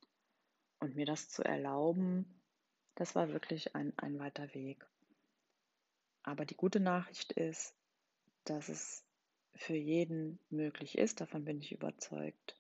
Und 0.80 0.96
mir 0.96 1.06
das 1.06 1.30
zu 1.30 1.44
erlauben, 1.44 2.42
das 2.96 3.16
war 3.16 3.30
wirklich 3.30 3.76
ein, 3.76 3.94
ein 3.98 4.20
weiter 4.20 4.54
Weg. 4.54 4.86
Aber 6.24 6.46
die 6.46 6.56
gute 6.56 6.80
Nachricht 6.80 7.32
ist, 7.34 7.76
dass 8.46 8.70
es 8.70 9.06
für 9.56 9.76
jeden 9.76 10.40
möglich 10.50 10.98
ist, 10.98 11.22
davon 11.22 11.46
bin 11.46 11.60
ich 11.60 11.72
überzeugt, 11.72 12.56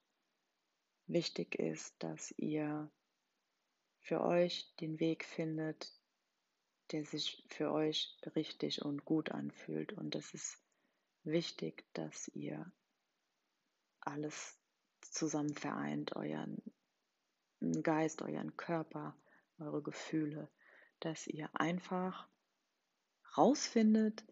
Wichtig 1.07 1.55
ist, 1.55 1.95
dass 1.99 2.33
ihr 2.37 2.89
für 3.99 4.21
euch 4.21 4.73
den 4.79 4.99
Weg 4.99 5.25
findet, 5.25 5.91
der 6.91 7.03
sich 7.03 7.43
für 7.49 7.71
euch 7.71 8.17
richtig 8.35 8.83
und 8.83 9.03
gut 9.03 9.29
anfühlt. 9.31 9.91
Und 9.93 10.15
es 10.15 10.33
ist 10.33 10.57
wichtig, 11.23 11.83
dass 11.93 12.29
ihr 12.29 12.71
alles 14.07 14.57
zusammen 15.01 15.53
vereint, 15.53 16.15
euren 16.15 16.61
Geist, 17.81 18.21
euren 18.21 18.57
Körper, 18.57 19.15
eure 19.59 19.81
Gefühle, 19.81 20.49
dass 20.99 21.27
ihr 21.27 21.49
einfach 21.53 22.27
rausfindet, 23.37 24.23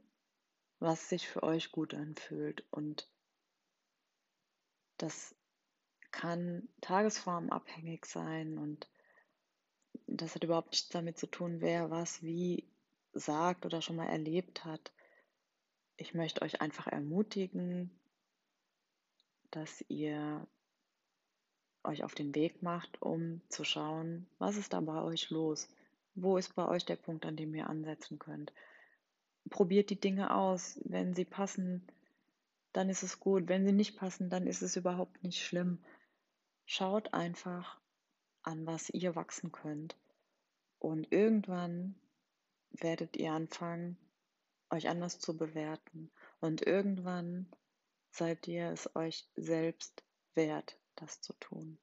was 0.80 1.10
sich 1.10 1.28
für 1.28 1.44
euch 1.44 1.72
gut 1.72 1.94
anfühlt 1.94 2.66
und 2.72 3.10
Das 4.98 5.36
kann 6.12 6.70
tagesformabhängig 6.82 8.06
sein 8.06 8.58
und 8.58 8.90
das 10.06 10.36
hat 10.36 10.44
überhaupt 10.44 10.72
nichts 10.72 10.90
damit 10.90 11.18
zu 11.18 11.28
tun, 11.28 11.62
wer 11.62 11.90
was 11.90 12.22
wie 12.22 12.70
sagt 13.14 13.66
oder 13.66 13.82
schon 13.82 13.96
mal 13.96 14.08
erlebt 14.10 14.66
hat. 14.66 14.92
Ich 15.98 16.14
möchte 16.14 16.42
euch 16.42 16.62
einfach 16.62 16.88
ermutigen, 16.88 18.01
dass 19.52 19.84
ihr 19.88 20.48
euch 21.84 22.04
auf 22.04 22.16
den 22.16 22.36
Weg 22.36 22.62
macht, 22.62 23.02
um 23.02 23.42
zu 23.50 23.64
schauen, 23.64 24.28
was 24.38 24.58
ist 24.58 24.74
da 24.74 24.80
bei 24.82 25.02
euch 25.02 25.30
los? 25.30 25.68
Wo 26.16 26.38
ist 26.38 26.56
bei 26.56 26.68
euch 26.68 26.86
der 26.86 26.96
Punkt, 26.96 27.26
an 27.26 27.36
dem 27.36 27.56
ihr 27.56 27.70
ansetzen 27.70 28.20
könnt? 28.20 28.54
Probiert 29.50 29.90
die 29.90 30.00
Dinge 30.00 30.36
aus. 30.36 30.80
Wenn 30.84 31.14
sie 31.14 31.26
passen, 31.26 31.88
dann 32.74 32.90
ist 32.90 33.04
es 33.04 33.20
gut. 33.20 33.48
Wenn 33.48 33.66
sie 33.66 33.72
nicht 33.72 33.98
passen, 33.98 34.30
dann 34.30 34.46
ist 34.46 34.62
es 34.62 34.76
überhaupt 34.76 35.24
nicht 35.24 35.44
schlimm. 35.44 35.80
Schaut 36.66 37.14
einfach 37.14 37.80
an, 38.44 38.66
was 38.66 38.90
ihr 38.90 39.16
wachsen 39.16 39.52
könnt. 39.52 39.96
Und 40.80 41.12
irgendwann 41.12 41.96
werdet 42.72 43.18
ihr 43.18 43.34
anfangen, 43.34 43.98
euch 44.70 44.90
anders 44.90 45.20
zu 45.20 45.38
bewerten. 45.38 46.12
Und 46.40 46.66
irgendwann 46.66 47.48
seid 48.12 48.48
ihr 48.48 48.72
es 48.72 48.96
euch 48.96 49.28
selbst 49.36 50.04
wert, 50.36 50.78
das 50.96 51.22
zu 51.22 51.34
tun. 51.34 51.78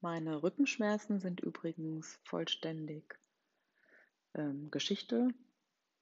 Meine 0.00 0.42
Rückenschmerzen 0.42 1.20
sind 1.20 1.40
übrigens 1.40 2.18
vollständig 2.24 3.18
ähm, 4.34 4.70
Geschichte. 4.70 5.28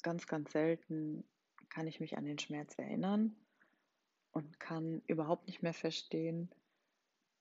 Ganz, 0.02 0.26
ganz 0.26 0.52
selten 0.52 1.24
kann 1.68 1.86
ich 1.86 2.00
mich 2.00 2.16
an 2.16 2.24
den 2.24 2.38
Schmerz 2.38 2.78
erinnern 2.78 3.36
und 4.32 4.58
kann 4.60 5.02
überhaupt 5.06 5.46
nicht 5.46 5.62
mehr 5.62 5.74
verstehen, 5.74 6.50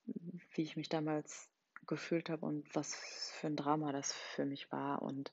wie 0.06 0.63
ich 0.63 0.75
mich 0.75 0.89
damals 0.89 1.49
gefühlt 1.88 2.30
habe 2.30 2.45
und 2.45 2.73
was 2.75 2.95
für 2.95 3.47
ein 3.47 3.56
Drama 3.56 3.91
das 3.91 4.13
für 4.13 4.45
mich 4.45 4.71
war. 4.71 5.02
Und 5.02 5.32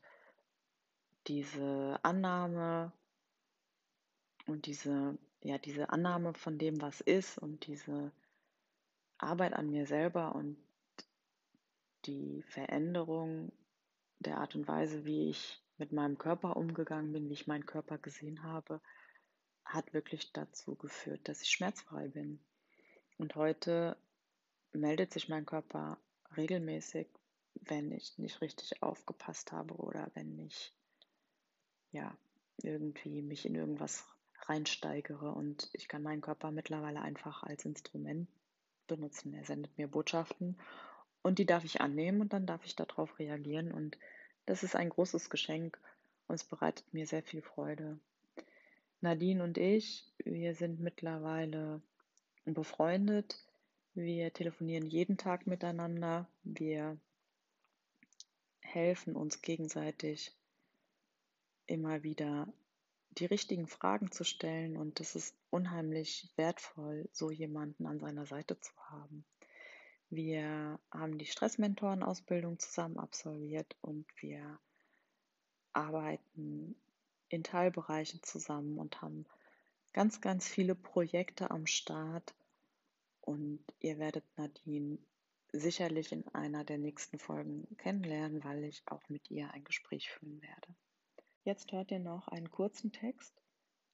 diese 1.26 1.98
Annahme 2.02 2.92
und 4.46 4.66
diese, 4.66 5.18
ja, 5.42 5.58
diese 5.58 5.90
Annahme 5.90 6.34
von 6.34 6.58
dem, 6.58 6.80
was 6.80 7.00
ist 7.00 7.38
und 7.38 7.66
diese 7.66 8.12
Arbeit 9.18 9.52
an 9.52 9.70
mir 9.70 9.86
selber 9.86 10.34
und 10.34 10.56
die 12.04 12.42
Veränderung 12.42 13.52
der 14.18 14.38
Art 14.38 14.54
und 14.54 14.66
Weise, 14.68 15.04
wie 15.04 15.30
ich 15.30 15.60
mit 15.78 15.92
meinem 15.92 16.18
Körper 16.18 16.56
umgegangen 16.56 17.12
bin, 17.12 17.28
wie 17.28 17.34
ich 17.34 17.46
meinen 17.46 17.66
Körper 17.66 17.98
gesehen 17.98 18.42
habe, 18.42 18.80
hat 19.64 19.92
wirklich 19.92 20.32
dazu 20.32 20.74
geführt, 20.76 21.28
dass 21.28 21.42
ich 21.42 21.50
schmerzfrei 21.50 22.08
bin. 22.08 22.40
Und 23.18 23.34
heute 23.34 23.96
meldet 24.72 25.12
sich 25.12 25.28
mein 25.28 25.46
Körper 25.46 25.98
regelmäßig, 26.36 27.08
wenn 27.54 27.92
ich 27.92 28.18
nicht 28.18 28.40
richtig 28.40 28.82
aufgepasst 28.82 29.52
habe 29.52 29.74
oder 29.74 30.10
wenn 30.14 30.38
ich 30.38 30.72
ja 31.90 32.16
irgendwie 32.58 33.22
mich 33.22 33.46
in 33.46 33.54
irgendwas 33.54 34.06
reinsteigere 34.42 35.32
und 35.32 35.68
ich 35.72 35.88
kann 35.88 36.02
meinen 36.02 36.20
Körper 36.20 36.50
mittlerweile 36.50 37.00
einfach 37.00 37.42
als 37.42 37.64
Instrument 37.64 38.28
benutzen. 38.86 39.34
Er 39.34 39.44
sendet 39.44 39.76
mir 39.78 39.88
Botschaften 39.88 40.58
und 41.22 41.38
die 41.38 41.46
darf 41.46 41.64
ich 41.64 41.80
annehmen 41.80 42.20
und 42.20 42.32
dann 42.32 42.46
darf 42.46 42.64
ich 42.64 42.76
darauf 42.76 43.18
reagieren 43.18 43.72
und 43.72 43.98
das 44.46 44.62
ist 44.62 44.76
ein 44.76 44.90
großes 44.90 45.30
Geschenk 45.30 45.78
und 46.28 46.36
es 46.36 46.44
bereitet 46.44 46.92
mir 46.92 47.06
sehr 47.06 47.22
viel 47.22 47.42
Freude. 47.42 47.98
Nadine 49.00 49.42
und 49.42 49.58
ich, 49.58 50.04
wir 50.24 50.54
sind 50.54 50.80
mittlerweile 50.80 51.82
befreundet. 52.44 53.36
Wir 53.94 54.32
telefonieren 54.32 54.86
jeden 54.86 55.16
Tag 55.16 55.46
miteinander. 55.46 56.28
Wir 56.44 56.98
helfen 58.60 59.16
uns 59.16 59.42
gegenseitig 59.42 60.32
immer 61.66 62.02
wieder 62.02 62.52
die 63.18 63.26
richtigen 63.26 63.66
Fragen 63.66 64.10
zu 64.12 64.24
stellen 64.24 64.76
und 64.76 65.00
es 65.00 65.16
ist 65.16 65.34
unheimlich 65.50 66.28
wertvoll, 66.36 67.08
so 67.12 67.30
jemanden 67.30 67.86
an 67.86 67.98
seiner 67.98 68.26
Seite 68.26 68.60
zu 68.60 68.72
haben. 68.90 69.24
Wir 70.10 70.78
haben 70.90 71.18
die 71.18 71.26
Stressmentorenausbildung 71.26 72.58
zusammen 72.58 72.98
absolviert 72.98 73.76
und 73.80 74.06
wir 74.20 74.58
arbeiten 75.72 76.76
in 77.28 77.42
Teilbereichen 77.42 78.22
zusammen 78.22 78.78
und 78.78 79.02
haben 79.02 79.26
ganz, 79.92 80.20
ganz 80.20 80.46
viele 80.46 80.74
Projekte 80.74 81.50
am 81.50 81.66
Start. 81.66 82.34
Und 83.20 83.64
ihr 83.80 83.98
werdet 83.98 84.24
Nadine 84.36 84.98
sicherlich 85.52 86.12
in 86.12 86.28
einer 86.28 86.64
der 86.64 86.78
nächsten 86.78 87.18
Folgen 87.18 87.66
kennenlernen, 87.78 88.44
weil 88.44 88.62
ich 88.64 88.82
auch 88.86 89.08
mit 89.08 89.30
ihr 89.30 89.50
ein 89.52 89.64
Gespräch 89.64 90.10
führen 90.10 90.40
werde. 90.40 90.68
Jetzt 91.46 91.70
hört 91.70 91.92
ihr 91.92 92.00
noch 92.00 92.26
einen 92.26 92.50
kurzen 92.50 92.90
Text, 92.90 93.32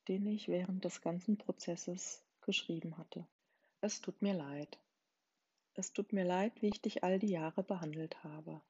den 0.09 0.27
ich 0.27 0.49
während 0.49 0.87
des 0.87 1.03
ganzen 1.03 1.37
Prozesses 1.37 2.25
geschrieben 2.41 2.97
hatte. 2.97 3.29
Es 3.83 4.01
tut 4.01 4.23
mir 4.23 4.33
leid. 4.33 4.79
Es 5.75 5.93
tut 5.93 6.15
mir 6.15 6.25
leid, 6.25 6.63
wie 6.63 6.69
ich 6.69 6.81
dich 6.81 7.05
all 7.05 7.19
die 7.19 7.29
Jahre 7.29 7.63
behandelt 7.63 8.25
habe. 8.25 8.63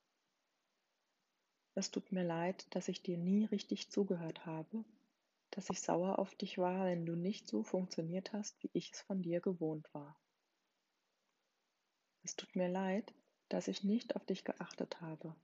Es 1.76 1.92
tut 1.92 2.10
mir 2.10 2.24
leid, 2.24 2.66
dass 2.74 2.88
ich 2.88 3.04
dir 3.04 3.18
nie 3.18 3.44
richtig 3.44 3.88
zugehört 3.92 4.46
habe, 4.46 4.84
dass 5.52 5.70
ich 5.70 5.80
sauer 5.80 6.18
auf 6.18 6.34
dich 6.34 6.58
war, 6.58 6.86
wenn 6.86 7.06
du 7.06 7.14
nicht 7.14 7.46
so 7.46 7.62
funktioniert 7.62 8.32
hast, 8.32 8.60
wie 8.64 8.70
ich 8.72 8.90
es 8.90 9.00
von 9.00 9.22
dir 9.22 9.40
gewohnt 9.40 9.94
war. 9.94 10.18
Es 12.24 12.34
tut 12.34 12.56
mir 12.56 12.68
leid, 12.68 13.14
dass 13.48 13.68
ich 13.68 13.84
nicht 13.84 14.16
auf 14.16 14.26
dich 14.26 14.42
geachtet 14.42 15.00
habe, 15.00 15.36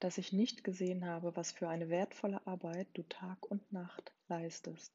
dass 0.00 0.18
ich 0.18 0.32
nicht 0.32 0.64
gesehen 0.64 1.04
habe, 1.04 1.36
was 1.36 1.52
für 1.52 1.68
eine 1.68 1.90
wertvolle 1.90 2.44
Arbeit 2.46 2.88
du 2.94 3.02
Tag 3.02 3.50
und 3.50 3.70
Nacht 3.72 4.12
leistest. 4.28 4.92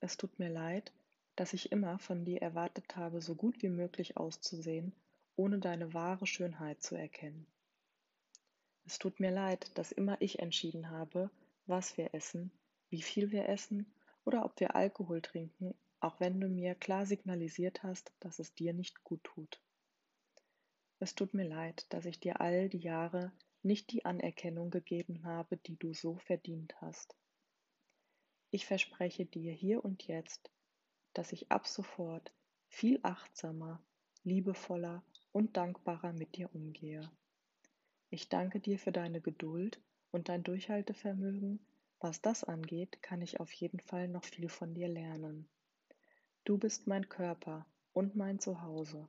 Es 0.00 0.16
tut 0.16 0.38
mir 0.38 0.48
leid, 0.48 0.92
dass 1.36 1.52
ich 1.52 1.70
immer 1.70 1.98
von 1.98 2.24
dir 2.24 2.40
erwartet 2.40 2.96
habe, 2.96 3.20
so 3.20 3.34
gut 3.34 3.62
wie 3.62 3.68
möglich 3.68 4.16
auszusehen, 4.16 4.92
ohne 5.36 5.58
deine 5.58 5.92
wahre 5.94 6.26
Schönheit 6.26 6.82
zu 6.82 6.96
erkennen. 6.96 7.46
Es 8.86 8.98
tut 8.98 9.20
mir 9.20 9.30
leid, 9.30 9.70
dass 9.76 9.92
immer 9.92 10.20
ich 10.20 10.38
entschieden 10.38 10.90
habe, 10.90 11.30
was 11.66 11.96
wir 11.98 12.14
essen, 12.14 12.50
wie 12.88 13.02
viel 13.02 13.30
wir 13.30 13.48
essen 13.48 13.92
oder 14.24 14.46
ob 14.46 14.58
wir 14.60 14.74
Alkohol 14.74 15.20
trinken, 15.20 15.74
auch 16.00 16.20
wenn 16.20 16.40
du 16.40 16.48
mir 16.48 16.74
klar 16.74 17.04
signalisiert 17.04 17.82
hast, 17.82 18.12
dass 18.20 18.38
es 18.38 18.54
dir 18.54 18.72
nicht 18.72 19.04
gut 19.04 19.22
tut. 19.24 19.60
Es 21.00 21.14
tut 21.14 21.34
mir 21.34 21.46
leid, 21.46 21.86
dass 21.90 22.06
ich 22.06 22.18
dir 22.18 22.40
all 22.40 22.68
die 22.68 22.78
Jahre 22.78 23.30
nicht 23.62 23.92
die 23.92 24.04
Anerkennung 24.04 24.70
gegeben 24.70 25.24
habe, 25.24 25.56
die 25.56 25.76
du 25.76 25.92
so 25.92 26.16
verdient 26.16 26.80
hast. 26.80 27.16
Ich 28.50 28.66
verspreche 28.66 29.26
dir 29.26 29.52
hier 29.52 29.84
und 29.84 30.06
jetzt, 30.06 30.50
dass 31.12 31.32
ich 31.32 31.50
ab 31.50 31.66
sofort 31.66 32.32
viel 32.68 33.00
achtsamer, 33.02 33.82
liebevoller 34.24 35.02
und 35.32 35.56
dankbarer 35.56 36.12
mit 36.12 36.36
dir 36.36 36.54
umgehe. 36.54 37.10
Ich 38.10 38.28
danke 38.28 38.60
dir 38.60 38.78
für 38.78 38.92
deine 38.92 39.20
Geduld 39.20 39.80
und 40.12 40.28
dein 40.28 40.42
Durchhaltevermögen. 40.42 41.60
Was 42.00 42.22
das 42.22 42.44
angeht, 42.44 43.02
kann 43.02 43.22
ich 43.22 43.40
auf 43.40 43.52
jeden 43.52 43.80
Fall 43.80 44.08
noch 44.08 44.24
viel 44.24 44.48
von 44.48 44.74
dir 44.74 44.88
lernen. 44.88 45.48
Du 46.44 46.58
bist 46.58 46.86
mein 46.86 47.08
Körper 47.08 47.66
und 47.92 48.14
mein 48.14 48.38
Zuhause. 48.38 49.08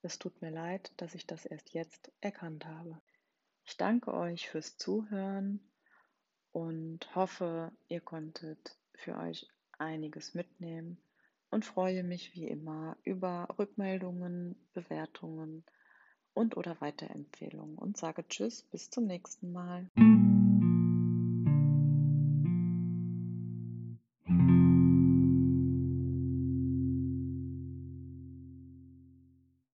Es 0.00 0.18
tut 0.18 0.40
mir 0.40 0.50
leid, 0.50 0.90
dass 0.96 1.14
ich 1.14 1.26
das 1.26 1.44
erst 1.44 1.74
jetzt 1.74 2.10
erkannt 2.22 2.64
habe. 2.64 3.01
Ich 3.64 3.76
danke 3.76 4.12
euch 4.12 4.48
fürs 4.48 4.76
Zuhören 4.76 5.60
und 6.52 7.14
hoffe, 7.14 7.72
ihr 7.88 8.00
konntet 8.00 8.76
für 8.94 9.16
euch 9.16 9.48
einiges 9.78 10.34
mitnehmen 10.34 10.98
und 11.50 11.64
freue 11.64 12.04
mich 12.04 12.34
wie 12.34 12.48
immer 12.48 12.96
über 13.04 13.48
Rückmeldungen, 13.58 14.56
Bewertungen 14.72 15.64
und 16.34 16.56
oder 16.56 16.80
Weiterempfehlungen 16.80 17.76
und 17.76 17.96
sage 17.96 18.26
Tschüss, 18.28 18.62
bis 18.62 18.90
zum 18.90 19.06
nächsten 19.06 19.52
Mal. 19.52 19.88